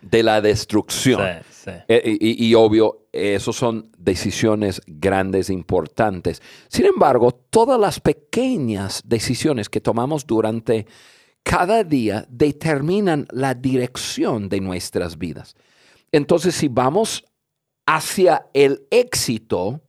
de 0.00 0.22
la 0.22 0.40
destrucción. 0.40 1.20
Sí, 1.48 1.64
sí. 1.64 1.70
Eh, 1.88 2.16
y, 2.20 2.46
y 2.46 2.54
obvio, 2.54 3.06
esos 3.12 3.56
son 3.56 3.90
decisiones 3.98 4.80
grandes, 4.86 5.50
importantes. 5.50 6.42
Sin 6.68 6.86
embargo, 6.86 7.32
todas 7.32 7.78
las 7.78 8.00
pequeñas 8.00 9.02
decisiones 9.04 9.68
que 9.68 9.80
tomamos 9.80 10.26
durante 10.26 10.86
cada 11.42 11.84
día 11.84 12.26
determinan 12.28 13.26
la 13.30 13.54
dirección 13.54 14.48
de 14.48 14.60
nuestras 14.60 15.18
vidas. 15.18 15.54
Entonces, 16.12 16.54
si 16.54 16.68
vamos 16.68 17.24
hacia 17.86 18.46
el 18.52 18.86
éxito, 18.90 19.80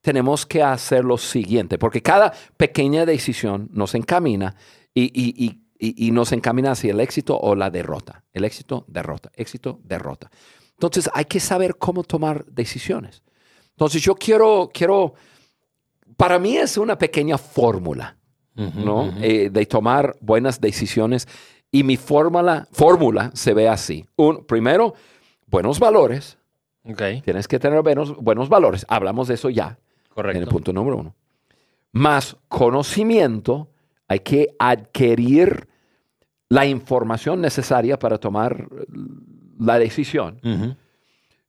tenemos 0.00 0.46
que 0.46 0.62
hacer 0.62 1.04
lo 1.04 1.18
siguiente, 1.18 1.78
porque 1.78 2.02
cada 2.02 2.32
pequeña 2.56 3.04
decisión 3.06 3.68
nos 3.72 3.94
encamina 3.94 4.54
y, 4.94 5.02
y- 5.04 5.60
y- 5.78 6.06
y- 6.06 6.10
nos 6.10 6.32
encamina 6.32 6.72
hacia 6.72 6.90
el 6.92 7.00
éxito 7.00 7.38
o 7.38 7.54
la 7.54 7.70
derrota. 7.70 8.22
El 8.32 8.44
éxito, 8.44 8.84
derrota, 8.88 9.30
éxito, 9.34 9.80
derrota. 9.84 10.30
Entonces 10.72 11.08
hay 11.12 11.24
que 11.26 11.40
saber 11.40 11.76
cómo 11.76 12.02
tomar 12.04 12.44
decisiones. 12.46 13.22
Entonces 13.70 14.02
yo 14.02 14.14
quiero, 14.14 14.70
quiero, 14.72 15.14
para 16.16 16.38
mí 16.38 16.56
es 16.56 16.76
una 16.76 16.96
pequeña 16.98 17.38
fórmula, 17.38 18.16
Ujú, 18.56 18.80
¿no? 18.80 19.02
ujú. 19.04 19.18
Eh, 19.22 19.48
de 19.50 19.66
tomar 19.66 20.16
buenas 20.20 20.60
decisiones 20.60 21.28
y 21.70 21.82
mi 21.84 21.96
fórmula, 21.96 22.66
fórmula 22.72 23.30
se 23.34 23.54
ve 23.54 23.68
así. 23.68 24.04
Un, 24.16 24.44
primero, 24.44 24.94
buenos 25.46 25.78
valores. 25.78 26.36
Ok, 26.84 27.02
Tienes 27.24 27.46
que 27.46 27.58
tener 27.58 27.82
buenos, 27.82 28.16
buenos 28.16 28.48
valores. 28.48 28.84
Hablamos 28.88 29.28
de 29.28 29.34
eso 29.34 29.50
ya 29.50 29.78
en 30.16 30.26
el 30.26 30.32
correcto. 30.32 30.50
punto 30.50 30.72
número 30.72 30.96
uno. 30.96 31.14
Más 31.92 32.36
conocimiento, 32.48 33.68
hay 34.08 34.20
que 34.20 34.54
adquirir 34.58 35.68
la 36.48 36.66
información 36.66 37.40
necesaria 37.40 37.98
para 37.98 38.18
tomar 38.18 38.68
la 39.58 39.78
decisión. 39.78 40.40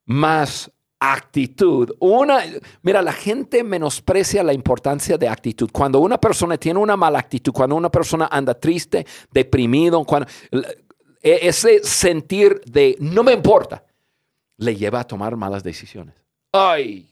Más 0.06 0.72
actitud. 1.00 1.92
Una, 2.00 2.42
mira, 2.84 3.02
la 3.02 3.12
gente 3.12 3.64
menosprecia 3.64 4.44
la 4.44 4.54
importancia 4.54 5.18
de 5.18 5.28
actitud. 5.28 5.70
Cuando 5.72 6.00
una 6.00 6.20
persona 6.20 6.58
tiene 6.58 6.80
una 6.80 6.96
mala 6.96 7.18
actitud, 7.18 7.52
cuando 7.52 7.76
una 7.76 7.90
persona 7.90 8.28
anda 8.32 8.54
triste, 8.54 9.06
deprimido, 9.32 10.04
cuando, 10.04 10.30
e- 10.52 11.40
ese 11.42 11.84
sentir 11.84 12.62
de 12.66 12.96
no 13.00 13.24
me 13.24 13.34
importa, 13.34 13.84
le 14.58 14.76
lleva 14.76 15.00
a 15.00 15.04
tomar 15.04 15.36
malas 15.36 15.64
decisiones. 15.64 16.14
Ay, 16.52 17.10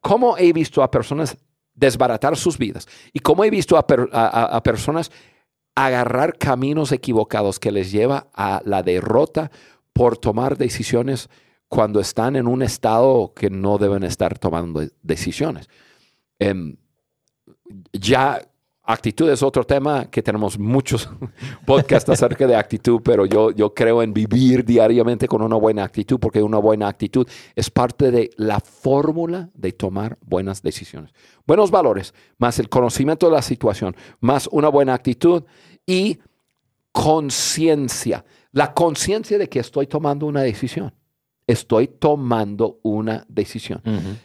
¿cómo 0.00 0.36
he 0.38 0.52
visto 0.52 0.82
a 0.82 0.90
personas 0.90 1.36
desbaratar 1.74 2.36
sus 2.36 2.58
vidas? 2.58 2.86
Y 3.12 3.20
cómo 3.20 3.44
he 3.44 3.50
visto 3.50 3.76
a, 3.76 3.86
a- 4.12 4.56
a- 4.56 4.62
personas 4.62 5.10
agarrar 5.74 6.36
caminos 6.38 6.90
equivocados 6.92 7.60
que 7.60 7.70
les 7.70 7.92
lleva 7.92 8.28
a 8.34 8.60
la 8.64 8.82
derrota 8.82 9.50
por 9.92 10.18
tomar 10.18 10.56
decisiones 10.56 11.28
cuando 11.68 12.00
están 12.00 12.34
en 12.36 12.46
un 12.48 12.62
estado 12.62 13.32
que 13.34 13.50
no 13.50 13.78
deben 13.78 14.02
estar 14.02 14.38
tomando 14.38 14.80
decisiones. 15.02 15.68
Em, 16.40 16.76
ya 17.92 18.40
actitud 18.88 19.28
es 19.28 19.42
otro 19.42 19.64
tema 19.64 20.10
que 20.10 20.22
tenemos 20.22 20.58
muchos 20.58 21.08
podcasts 21.66 22.08
acerca 22.08 22.46
de 22.46 22.56
actitud, 22.56 23.00
pero 23.04 23.26
yo, 23.26 23.50
yo 23.50 23.74
creo 23.74 24.02
en 24.02 24.14
vivir 24.14 24.64
diariamente 24.64 25.28
con 25.28 25.42
una 25.42 25.56
buena 25.56 25.84
actitud 25.84 26.18
porque 26.18 26.42
una 26.42 26.56
buena 26.56 26.88
actitud 26.88 27.28
es 27.54 27.68
parte 27.68 28.10
de 28.10 28.30
la 28.36 28.60
fórmula 28.60 29.50
de 29.52 29.72
tomar 29.72 30.16
buenas 30.24 30.62
decisiones. 30.62 31.12
Buenos 31.46 31.70
valores, 31.70 32.14
más 32.38 32.58
el 32.58 32.70
conocimiento 32.70 33.26
de 33.26 33.32
la 33.32 33.42
situación, 33.42 33.94
más 34.20 34.48
una 34.50 34.68
buena 34.68 34.94
actitud 34.94 35.44
y 35.86 36.18
conciencia. 36.90 38.24
La 38.52 38.72
conciencia 38.72 39.36
de 39.36 39.50
que 39.50 39.60
estoy 39.60 39.86
tomando 39.86 40.24
una 40.24 40.40
decisión. 40.40 40.94
Estoy 41.46 41.88
tomando 41.88 42.78
una 42.82 43.24
decisión. 43.28 43.82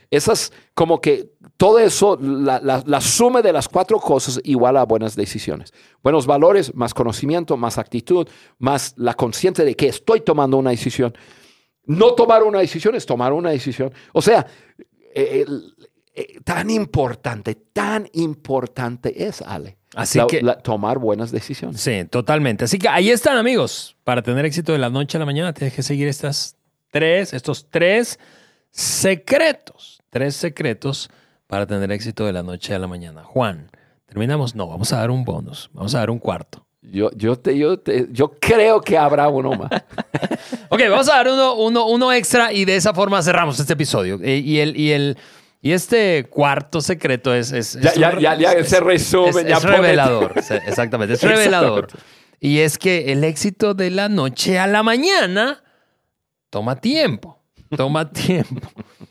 Esas, 0.09 0.51
como 0.73 0.99
que 0.99 1.32
todo 1.63 1.79
eso, 1.79 2.17
la, 2.21 2.59
la- 2.59 2.83
la 2.85 2.99
suma 2.99 3.41
de 3.41 3.53
las 3.53 3.69
cuatro 3.69 3.97
cosas 3.99 4.39
igual 4.43 4.75
a 4.75 4.83
buenas 4.83 5.15
decisiones. 5.15 5.71
Buenos 6.03 6.25
valores, 6.25 6.75
más 6.75 6.93
conocimiento, 6.93 7.55
más 7.55 7.77
actitud, 7.77 8.27
más 8.59 8.93
la 8.97 9.13
conciencia 9.13 9.63
de 9.63 9.73
que 9.73 9.87
estoy 9.87 10.19
tomando 10.21 10.57
una 10.57 10.71
decisión. 10.71 11.13
No 11.85 12.15
tomar 12.15 12.43
una 12.43 12.59
decisión 12.59 12.95
es 12.95 13.05
tomar 13.05 13.31
una 13.31 13.51
decisión. 13.51 13.93
O 14.11 14.21
sea, 14.21 14.45
eh, 15.15 15.45
eh, 16.15 16.39
tan 16.43 16.69
importante, 16.69 17.55
tan 17.55 18.09
importante 18.13 19.25
es, 19.25 19.41
Ale, 19.41 19.77
Así 19.95 20.17
la- 20.17 20.27
que- 20.27 20.41
la- 20.41 20.57
tomar 20.57 20.97
buenas 20.99 21.31
decisiones. 21.31 21.79
Sí, 21.79 22.03
totalmente. 22.09 22.65
Así 22.65 22.77
que 22.77 22.89
ahí 22.89 23.09
están, 23.09 23.37
amigos. 23.37 23.95
Para 24.03 24.21
tener 24.21 24.43
éxito 24.45 24.73
de 24.73 24.79
la 24.79 24.89
noche 24.89 25.17
a 25.17 25.19
la 25.19 25.25
mañana, 25.25 25.53
tienes 25.53 25.73
que 25.73 25.81
seguir 25.83 26.07
estas 26.09 26.57
tres, 26.91 27.31
estos 27.33 27.69
tres 27.69 28.19
secretos. 28.71 30.01
Tres 30.09 30.35
secretos 30.35 31.09
para 31.53 31.67
tener 31.67 31.91
éxito 31.91 32.25
de 32.25 32.33
la 32.33 32.41
noche 32.41 32.73
a 32.73 32.79
la 32.79 32.87
mañana. 32.87 33.23
Juan, 33.23 33.69
terminamos. 34.07 34.55
No, 34.55 34.65
vamos 34.67 34.91
a 34.91 34.97
dar 34.97 35.11
un 35.11 35.23
bonus. 35.23 35.69
Vamos 35.71 35.93
a 35.93 35.99
dar 35.99 36.09
un 36.09 36.17
cuarto. 36.17 36.65
Yo, 36.81 37.11
yo, 37.15 37.37
te, 37.37 37.55
yo, 37.55 37.77
te- 37.77 38.07
yo 38.11 38.31
creo 38.39 38.81
que 38.81 38.97
habrá 38.97 39.27
uno 39.29 39.51
más. 39.51 39.69
Ok, 40.69 40.81
vamos 40.89 41.07
a 41.09 41.17
dar 41.17 41.27
uno, 41.27 41.53
uno, 41.53 41.85
uno 41.85 42.11
extra 42.11 42.51
y 42.51 42.65
de 42.65 42.75
esa 42.75 42.91
forma 42.95 43.21
cerramos 43.21 43.59
este 43.59 43.73
episodio. 43.73 44.19
Eh, 44.23 44.37
Y, 44.43 44.57
el, 44.59 44.75
y, 44.75 44.91
el, 44.93 45.15
y 45.61 45.71
este 45.73 46.25
cuarto 46.27 46.81
secreto 46.81 47.35
es... 47.35 47.51
es, 47.51 47.73
Ya, 47.79 47.89
es 47.91 47.95
ya, 47.97 48.09
un- 48.13 48.19
ya, 48.19 48.35
ya 48.35 48.63
se 48.63 48.79
resume. 48.79 49.29
es, 49.41 49.45
ya 49.47 49.57
es 49.57 49.63
revelador, 49.63 50.33
exactamente, 50.35 51.13
es 51.13 51.21
revelador. 51.21 51.87
Y 52.39 52.59
es 52.59 52.79
que 52.79 53.11
el 53.11 53.23
éxito 53.23 53.75
de 53.75 53.91
la 53.91 54.09
noche 54.09 54.57
a 54.57 54.65
la 54.65 54.81
mañana 54.81 55.63
toma 56.49 56.77
tiempo, 56.81 57.42
toma 57.77 58.09
tiempo. 58.11 58.67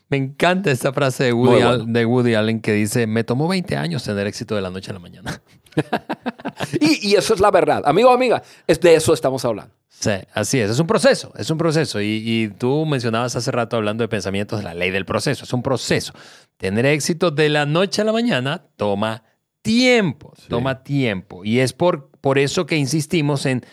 Me 0.09 0.17
encanta 0.19 0.71
esta 0.71 0.93
frase 0.93 1.25
de 1.25 1.33
Woody, 1.33 1.53
Muy 1.53 1.63
Al- 1.63 1.79
bueno. 1.79 1.93
de 1.93 2.05
Woody 2.07 2.35
Allen 2.35 2.61
que 2.61 2.73
dice, 2.73 3.07
me 3.07 3.25
tomó 3.25 3.49
20 3.49 3.77
años 3.77 4.05
tener 4.05 4.27
éxito 4.27 4.55
de 4.55 4.63
la 4.63 4.71
noche 4.71 4.91
a 4.91 4.95
la 4.95 5.01
mañana. 5.01 5.41
Y, 6.81 7.11
y 7.11 7.15
eso 7.15 7.35
es 7.35 7.41
la 7.41 7.51
verdad. 7.51 7.83
Amigo, 7.87 8.11
amiga, 8.11 8.43
es 8.67 8.79
de 8.81 8.95
eso 8.95 9.13
estamos 9.15 9.45
hablando. 9.45 9.75
Sí, 9.89 10.11
así 10.35 10.59
es, 10.59 10.71
es 10.71 10.79
un 10.79 10.87
proceso, 10.87 11.33
es 11.37 11.49
un 11.51 11.59
proceso. 11.59 12.01
Y, 12.01 12.23
y 12.25 12.49
tú 12.49 12.85
mencionabas 12.87 13.37
hace 13.37 13.51
rato 13.51 13.77
hablando 13.77 14.03
de 14.03 14.09
pensamientos 14.09 14.59
de 14.59 14.65
la 14.65 14.75
ley 14.75 14.91
del 14.91 15.05
proceso, 15.05 15.45
es 15.45 15.53
un 15.53 15.63
proceso. 15.63 16.13
Tener 16.57 16.87
éxito 16.87 17.31
de 17.31 17.49
la 17.49 17.67
noche 17.67 18.03
a 18.03 18.05
la 18.05 18.13
mañana 18.13 18.67
toma 18.77 19.23
tiempo, 19.63 20.35
toma 20.49 20.83
tiempo. 20.83 21.45
Y 21.45 21.61
es 21.61 21.73
por, 21.73 22.11
por 22.21 22.39
eso 22.39 22.67
que 22.67 22.77
insistimos 22.77 23.47
en 23.47 23.65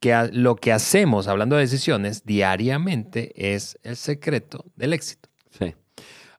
que 0.00 0.12
a- 0.12 0.28
lo 0.32 0.56
que 0.56 0.72
hacemos, 0.72 1.26
hablando 1.28 1.56
de 1.56 1.62
decisiones, 1.62 2.24
diariamente 2.24 3.32
es 3.54 3.78
el 3.82 3.96
secreto 3.96 4.64
del 4.76 4.92
éxito. 4.92 5.28
Sí. 5.58 5.74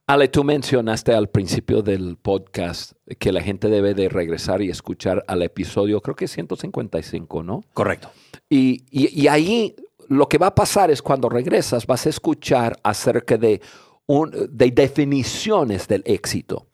Ale, 0.05 0.29
tú 0.29 0.43
mencionaste 0.43 1.13
al 1.13 1.29
principio 1.29 1.81
del 1.81 2.15
podcast 2.17 2.93
que 3.19 3.31
la 3.33 3.41
gente 3.41 3.67
debe 3.67 3.93
de 3.93 4.07
regresar 4.07 4.61
y 4.61 4.69
escuchar 4.69 5.23
al 5.27 5.41
episodio, 5.41 5.99
creo 6.01 6.15
que 6.15 6.25
es 6.25 6.31
155, 6.31 7.43
¿no? 7.43 7.63
Correcto. 7.73 8.09
Y, 8.49 8.85
y- 8.89 9.21
y 9.23 9.27
ahí 9.27 9.75
lo 10.07 10.29
que 10.29 10.37
va 10.37 10.47
a 10.47 10.55
pasar 10.55 10.91
es 10.91 11.01
cuando 11.01 11.27
regresas 11.27 11.85
vas 11.85 12.05
a 12.05 12.09
escuchar 12.09 12.77
acerca 12.83 13.37
de, 13.37 13.59
un- 14.05 14.31
de 14.49 14.71
definiciones 14.71 15.87
del 15.89 16.03
éxito. 16.05 16.67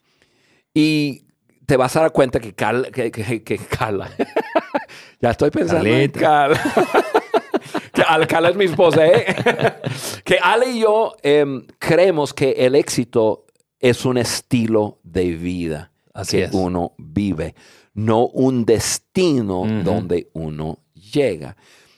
Y 0.72 1.26
te 1.66 1.76
vas 1.76 1.96
a 1.96 2.02
dar 2.02 2.12
cuenta 2.12 2.38
que 2.38 2.52
Carla, 2.54 2.90
que, 2.92 3.10
que- 3.10 3.42
que 3.42 3.58
Carla. 3.58 4.10
ya 5.20 5.30
estoy 5.30 5.50
pensando 5.50 5.88
en. 5.88 6.10
Carla. 6.10 6.60
que 7.92 8.02
es 8.50 8.56
mi 8.56 8.64
esposa, 8.66 9.06
¿eh? 9.06 9.26
que 10.24 10.38
Ale 10.42 10.70
y 10.70 10.80
yo 10.80 11.14
em, 11.22 11.66
creemos 11.78 12.34
que 12.34 12.52
el 12.52 12.74
éxito 12.74 13.46
es 13.78 14.04
un 14.04 14.18
estilo 14.18 14.98
de 15.02 15.32
vida 15.32 15.90
Así 16.12 16.38
que 16.38 16.44
es. 16.44 16.54
uno 16.54 16.92
vive, 16.96 17.54
no 17.94 18.26
un 18.26 18.64
destino 18.64 19.64
donde 19.82 20.30
uno 20.34 20.78
llega. 20.94 21.56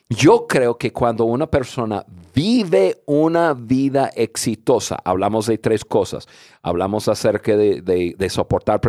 Yo 0.08 0.46
creo 0.46 0.78
que 0.78 0.92
cuando 0.92 1.24
una 1.24 1.46
persona 1.48 2.04
vive 2.36 3.02
una 3.06 3.54
vida 3.54 4.10
exitosa, 4.14 4.98
hablamos 5.02 5.46
de 5.46 5.56
tres 5.56 5.86
cosas. 5.86 6.28
Hablamos 6.60 7.08
acerca 7.08 7.56
de, 7.56 8.14
soportar 8.28 8.80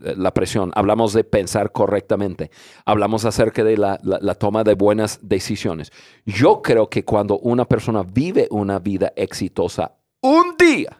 la 0.00 0.34
presión, 0.34 0.72
hablamos 0.74 1.12
de 1.12 1.22
pensar 1.22 1.70
correctamente, 1.70 2.50
hablamos 2.84 3.24
acerca 3.24 3.62
de 3.62 3.76
la- 3.76 4.00
la 4.02 4.34
toma 4.34 4.64
de 4.64 4.74
buenas 4.74 5.20
decisiones. 5.22 5.92
Yo 6.24 6.62
creo 6.62 6.90
que 6.90 7.04
cuando 7.04 7.38
una 7.38 7.64
persona 7.64 8.02
vive 8.02 8.48
una 8.50 8.80
vida 8.80 9.12
exitosa, 9.14 9.92
un 10.22 10.56
día, 10.58 10.98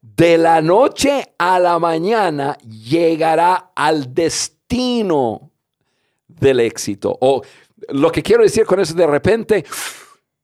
de 0.00 0.36
la 0.36 0.60
noche 0.60 1.34
a 1.38 1.60
la 1.60 1.78
mañana 1.78 2.58
llegará 2.58 3.70
al 3.76 4.12
destino 4.12 5.52
del 6.26 6.58
éxito. 6.58 7.16
O 7.20 7.42
lo 7.90 8.10
que 8.10 8.20
quiero 8.20 8.42
decir 8.42 8.66
con 8.66 8.80
eso, 8.80 8.94
de 8.94 9.06
repente 9.06 9.64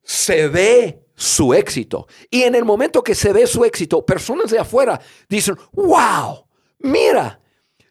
se 0.08 0.48
ve 0.48 1.04
su 1.14 1.52
éxito. 1.52 2.06
Y 2.30 2.42
en 2.44 2.54
el 2.54 2.64
momento 2.64 3.02
que 3.02 3.14
se 3.14 3.30
ve 3.30 3.46
su 3.46 3.62
éxito, 3.62 4.06
personas 4.06 4.50
de 4.50 4.58
afuera 4.58 4.98
dicen, 5.28 5.54
wow, 5.72 6.46
mira, 6.78 7.38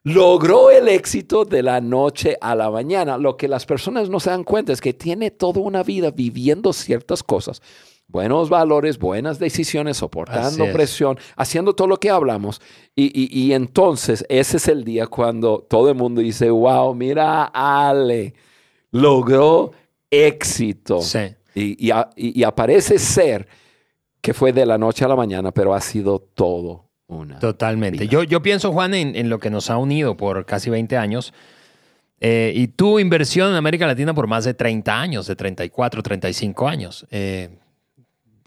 logró 0.02 0.72
el 0.72 0.88
éxito 0.88 1.46
de 1.46 1.62
la 1.62 1.80
noche 1.80 2.36
a 2.42 2.56
la 2.56 2.72
mañana. 2.72 3.20
Lo 3.20 3.38
que 3.38 3.48
las 3.48 3.68
personas 3.68 4.10
no 4.10 4.20
se 4.20 4.32
dan 4.32 4.44
cuenta 4.44 4.74
es 4.74 4.82
que 4.82 4.94
tiene 4.94 5.30
toda 5.30 5.62
una 5.62 5.84
vida 5.84 6.10
viviendo 6.10 6.74
ciertas 6.74 7.22
cosas. 7.22 7.62
Buenos 8.08 8.50
valores, 8.50 8.98
buenas 8.98 9.38
decisiones, 9.38 9.98
soportando 9.98 10.66
presión, 10.74 11.20
haciendo 11.36 11.76
todo 11.76 11.88
lo 11.88 11.98
que 11.98 12.10
hablamos. 12.10 12.62
Y, 12.96 13.52
entonces 13.52 14.26
ese 14.28 14.58
es 14.58 14.68
el 14.68 14.84
día 14.84 15.06
cuando 15.06 15.60
todo 15.70 15.90
el 15.90 15.96
mundo 15.96 16.22
dice, 16.22 16.50
wow, 16.50 16.96
mira, 16.96 17.44
Ale, 17.54 18.34
logró 18.90 19.72
éxito. 20.10 21.02
Y, 21.60 21.92
y, 22.16 22.44
aparece 22.44 23.00
ser 23.00 23.48
que 24.22 24.34
fue 24.34 24.54
de 24.54 24.66
la 24.66 24.78
noche 24.78 25.04
a 25.06 25.08
la 25.08 25.16
mañana, 25.16 25.52
pero 25.52 25.74
ha 25.74 25.82
sido 25.82 26.20
todo 26.20 26.90
una. 27.08 27.40
Totalmente. 27.40 28.08
Yo, 28.08 28.24
yo 28.24 28.44
pienso, 28.44 28.72
Juan, 28.72 28.94
en, 28.94 29.30
lo 29.30 29.40
que 29.40 29.50
nos 29.50 29.72
ha 29.72 29.78
unido 29.78 30.16
por 30.16 30.46
casi 30.46 30.70
20 30.70 30.98
años. 30.98 31.34
Eh, 32.20 32.52
y 32.56 32.68
tu 32.68 33.00
inversión 33.00 33.50
en 33.50 33.56
América 33.56 33.88
Latina 33.88 34.14
por 34.14 34.28
más 34.28 34.46
de 34.46 34.54
30 34.54 35.00
años, 35.00 35.26
de 35.26 35.36
34, 35.36 36.04
35 36.04 36.68
años. 36.68 37.08
Eh, 37.10 37.50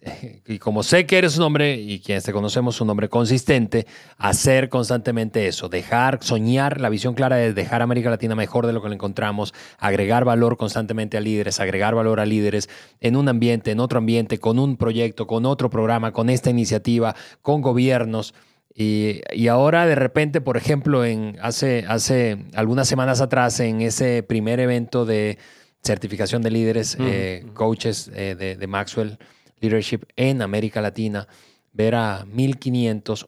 y 0.46 0.58
como 0.58 0.82
sé 0.82 1.06
que 1.06 1.18
eres 1.18 1.36
un 1.36 1.44
hombre 1.44 1.74
y 1.74 2.00
quienes 2.00 2.24
te 2.24 2.32
conocemos 2.32 2.80
un 2.80 2.90
hombre 2.90 3.08
consistente, 3.08 3.86
hacer 4.16 4.68
constantemente 4.68 5.46
eso, 5.46 5.68
dejar, 5.68 6.18
soñar, 6.22 6.80
la 6.80 6.88
visión 6.88 7.14
clara 7.14 7.36
de 7.36 7.52
dejar 7.52 7.82
América 7.82 8.10
Latina 8.10 8.34
mejor 8.34 8.66
de 8.66 8.72
lo 8.72 8.82
que 8.82 8.88
la 8.88 8.94
encontramos, 8.94 9.52
agregar 9.78 10.24
valor 10.24 10.56
constantemente 10.56 11.16
a 11.16 11.20
líderes, 11.20 11.60
agregar 11.60 11.94
valor 11.94 12.20
a 12.20 12.26
líderes 12.26 12.68
en 13.00 13.16
un 13.16 13.28
ambiente, 13.28 13.70
en 13.70 13.80
otro 13.80 13.98
ambiente, 13.98 14.38
con 14.38 14.58
un 14.58 14.76
proyecto, 14.76 15.26
con 15.26 15.46
otro 15.46 15.70
programa, 15.70 16.12
con 16.12 16.30
esta 16.30 16.50
iniciativa, 16.50 17.14
con 17.42 17.60
gobiernos. 17.60 18.34
Y, 18.74 19.20
ahora 19.48 19.84
de 19.84 19.96
repente, 19.96 20.40
por 20.40 20.56
ejemplo, 20.56 21.04
en 21.04 21.36
hace, 21.42 21.84
hace 21.86 22.38
algunas 22.54 22.88
semanas 22.88 23.20
atrás, 23.20 23.60
en 23.60 23.82
ese 23.82 24.22
primer 24.22 24.60
evento 24.60 25.04
de 25.04 25.38
certificación 25.82 26.40
de 26.40 26.50
líderes, 26.50 26.96
eh, 26.98 27.44
coaches 27.52 28.10
eh, 28.14 28.36
de, 28.38 28.56
de 28.56 28.66
Maxwell, 28.66 29.18
Leadership 29.60 30.00
en 30.16 30.42
América 30.42 30.80
Latina, 30.80 31.28
ver 31.72 31.94
a 31.94 32.24
1500 32.26 33.26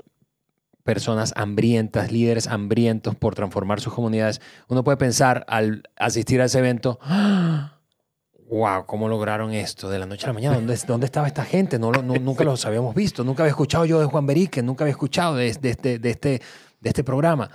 personas 0.83 1.33
hambrientas, 1.37 2.11
líderes 2.11 2.49
hambrientos 2.49 3.15
por 3.15 3.35
transformar 3.35 3.81
sus 3.81 3.93
comunidades, 3.93 4.41
uno 4.69 4.83
puede 4.83 4.97
pensar 4.97 5.45
al 5.49 5.85
asistir 5.97 6.41
a 6.41 6.47
ese 6.47 6.59
evento, 6.59 6.99
wow, 8.51 8.85
¿cómo 8.87 9.09
lograron 9.09 9.53
esto 9.53 9.89
de 9.89 9.99
la 9.99 10.07
noche 10.07 10.27
a 10.27 10.29
la 10.29 10.33
mañana? 10.35 10.57
¿Dónde, 10.57 10.77
dónde 10.87 11.07
estaba 11.07 11.27
esta 11.27 11.45
gente? 11.45 11.79
No, 11.79 11.93
nunca 12.03 12.45
los 12.45 12.65
habíamos 12.67 12.95
visto, 12.95 13.23
nunca 13.25 13.45
había 13.45 13.53
escuchado 13.53 13.85
yo 13.85 14.01
de 14.01 14.07
Juan 14.07 14.27
Berique, 14.27 14.63
nunca 14.63 14.85
había 14.85 14.93
escuchado 14.93 15.37
de, 15.37 15.53
de, 15.55 15.71
este, 15.71 15.99
de, 15.99 16.11
este, 16.11 16.43
de 16.81 16.89
este 16.89 17.05
programa. 17.05 17.51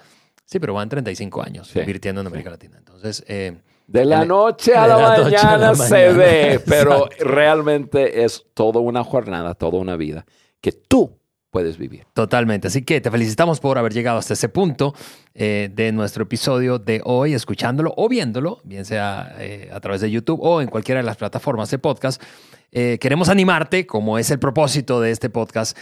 Sí, 0.45 0.59
pero 0.59 0.73
van 0.73 0.87
35 0.87 1.43
años 1.43 1.75
invirtiendo 1.75 2.21
en 2.21 2.27
América 2.27 2.49
Latina. 2.49 2.77
Entonces, 2.77 3.21
eh, 3.27 3.57
de 3.87 4.05
la 4.05 4.25
noche 4.25 4.75
a, 4.75 4.85
la, 4.85 5.23
mañana 5.23 5.73
se 5.73 6.11
ve, 6.11 6.61
pero 6.67 7.07
realmente 7.19 8.23
es 8.23 8.45
toda 8.53 8.79
una 8.81 9.03
jornada, 9.03 9.55
toda 9.55 9.79
una 9.79 9.95
vida 9.95 10.25
que 10.61 10.73
tú 10.73 11.17
puedes 11.49 11.77
vivir. 11.77 12.05
Totalmente. 12.13 12.67
Así 12.67 12.83
que 12.83 12.99
te 12.99 13.09
felicitamos 13.09 13.59
por 13.59 13.77
haber 13.77 13.93
llegado 13.93 14.19
hasta 14.19 14.33
ese 14.33 14.49
punto 14.49 14.93
eh, 15.33 15.69
de 15.73 15.91
nuestro 15.93 16.23
episodio 16.23 16.77
de 16.77 17.01
hoy, 17.05 17.33
escuchándolo 17.33 17.93
o 17.95 18.09
viéndolo, 18.09 18.59
bien 18.63 18.83
sea 18.83 19.33
eh, 19.39 19.69
a 19.73 19.79
través 19.79 20.01
de 20.01 20.11
YouTube 20.11 20.39
o 20.41 20.61
en 20.61 20.67
cualquiera 20.67 20.99
de 20.99 21.05
las 21.05 21.17
plataformas 21.17 21.71
de 21.71 21.79
podcast. 21.79 22.21
Eh, 22.71 22.97
queremos 22.99 23.29
animarte, 23.29 23.87
como 23.87 24.19
es 24.19 24.29
el 24.29 24.39
propósito 24.39 24.99
de 24.99 25.11
este 25.11 25.29
podcast, 25.29 25.77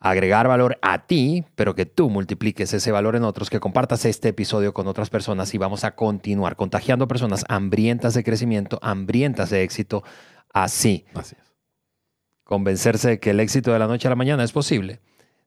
agregar 0.00 0.48
valor 0.48 0.78
a 0.82 1.06
ti, 1.06 1.44
pero 1.54 1.74
que 1.74 1.86
tú 1.86 2.10
multipliques 2.10 2.72
ese 2.72 2.92
valor 2.92 3.16
en 3.16 3.24
otros, 3.24 3.50
que 3.50 3.60
compartas 3.60 4.04
este 4.04 4.28
episodio 4.28 4.72
con 4.72 4.86
otras 4.86 5.10
personas 5.10 5.52
y 5.54 5.58
vamos 5.58 5.84
a 5.84 5.94
continuar 5.94 6.56
contagiando 6.56 7.04
a 7.04 7.08
personas 7.08 7.44
hambrientas 7.48 8.14
de 8.14 8.24
crecimiento, 8.24 8.78
hambrientas 8.82 9.50
de 9.50 9.62
éxito, 9.62 10.04
así. 10.52 11.04
Así 11.14 11.36
Convencerse 12.44 13.08
de 13.10 13.20
que 13.20 13.30
el 13.30 13.40
éxito 13.40 13.72
de 13.72 13.78
la 13.78 13.86
noche 13.86 14.08
a 14.08 14.10
la 14.10 14.16
mañana 14.16 14.42
es 14.42 14.52
posible, 14.52 15.00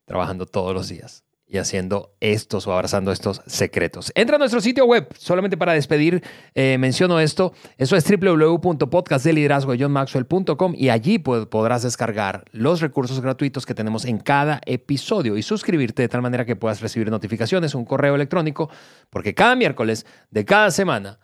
trabajando 0.06 0.46
todos 0.46 0.74
los 0.74 0.88
días 0.88 1.24
y 1.52 1.58
haciendo 1.58 2.16
estos 2.22 2.66
o 2.66 2.72
abrazando 2.74 3.12
estos 3.12 3.42
secretos. 3.46 4.14
Entra 4.16 4.38
a 4.38 4.40
nuestro 4.40 4.62
sitio 4.62 4.86
web, 4.86 5.10
solamente 5.18 5.58
para 5.58 5.74
despedir, 5.74 6.24
eh, 6.56 6.78
menciono 6.80 7.20
esto, 7.20 7.52
eso 7.78 7.98
es 7.98 8.06
www.podcastdeliderazgojohnmaxwell.com 8.10 10.74
y 10.78 10.88
allí 10.90 11.20
podrás 11.20 11.84
descargar 11.84 12.46
los 12.54 12.80
recursos 12.80 13.20
gratuitos 13.20 13.66
que 13.66 13.76
tenemos 13.76 14.06
en 14.06 14.20
cada 14.20 14.62
episodio 14.66 15.36
y 15.36 15.44
suscribirte 15.44 16.04
de 16.04 16.08
tal 16.08 16.22
manera 16.22 16.46
que 16.46 16.56
puedas 16.56 16.80
recibir 16.80 17.12
notificaciones, 17.12 17.76
un 17.76 17.84
correo 17.84 18.16
electrónico, 18.16 18.70
porque 19.10 19.36
cada 19.36 19.58
miércoles 19.58 20.06
de 20.30 20.46
cada 20.46 20.72
semana 20.72 21.20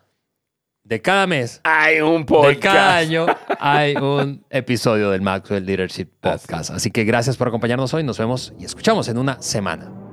de 0.83 1.01
cada 1.01 1.25
mes, 1.27 1.61
hay 1.65 1.99
un 1.99 2.25
podcast. 2.25 2.55
De 2.55 2.59
cada 2.59 2.95
año 2.95 3.25
hay 3.59 3.93
un 3.95 4.45
episodio 4.49 5.11
del 5.11 5.21
Maxwell 5.21 5.65
Leadership 5.65 6.07
Podcast. 6.21 6.71
Así 6.71 6.91
que 6.91 7.03
gracias 7.03 7.35
por 7.35 7.49
acompañarnos 7.49 7.93
hoy. 7.93 8.03
Nos 8.03 8.17
vemos 8.17 8.53
y 8.57 8.63
escuchamos 8.63 9.09
en 9.09 9.17
una 9.17 9.41
semana. 9.41 10.06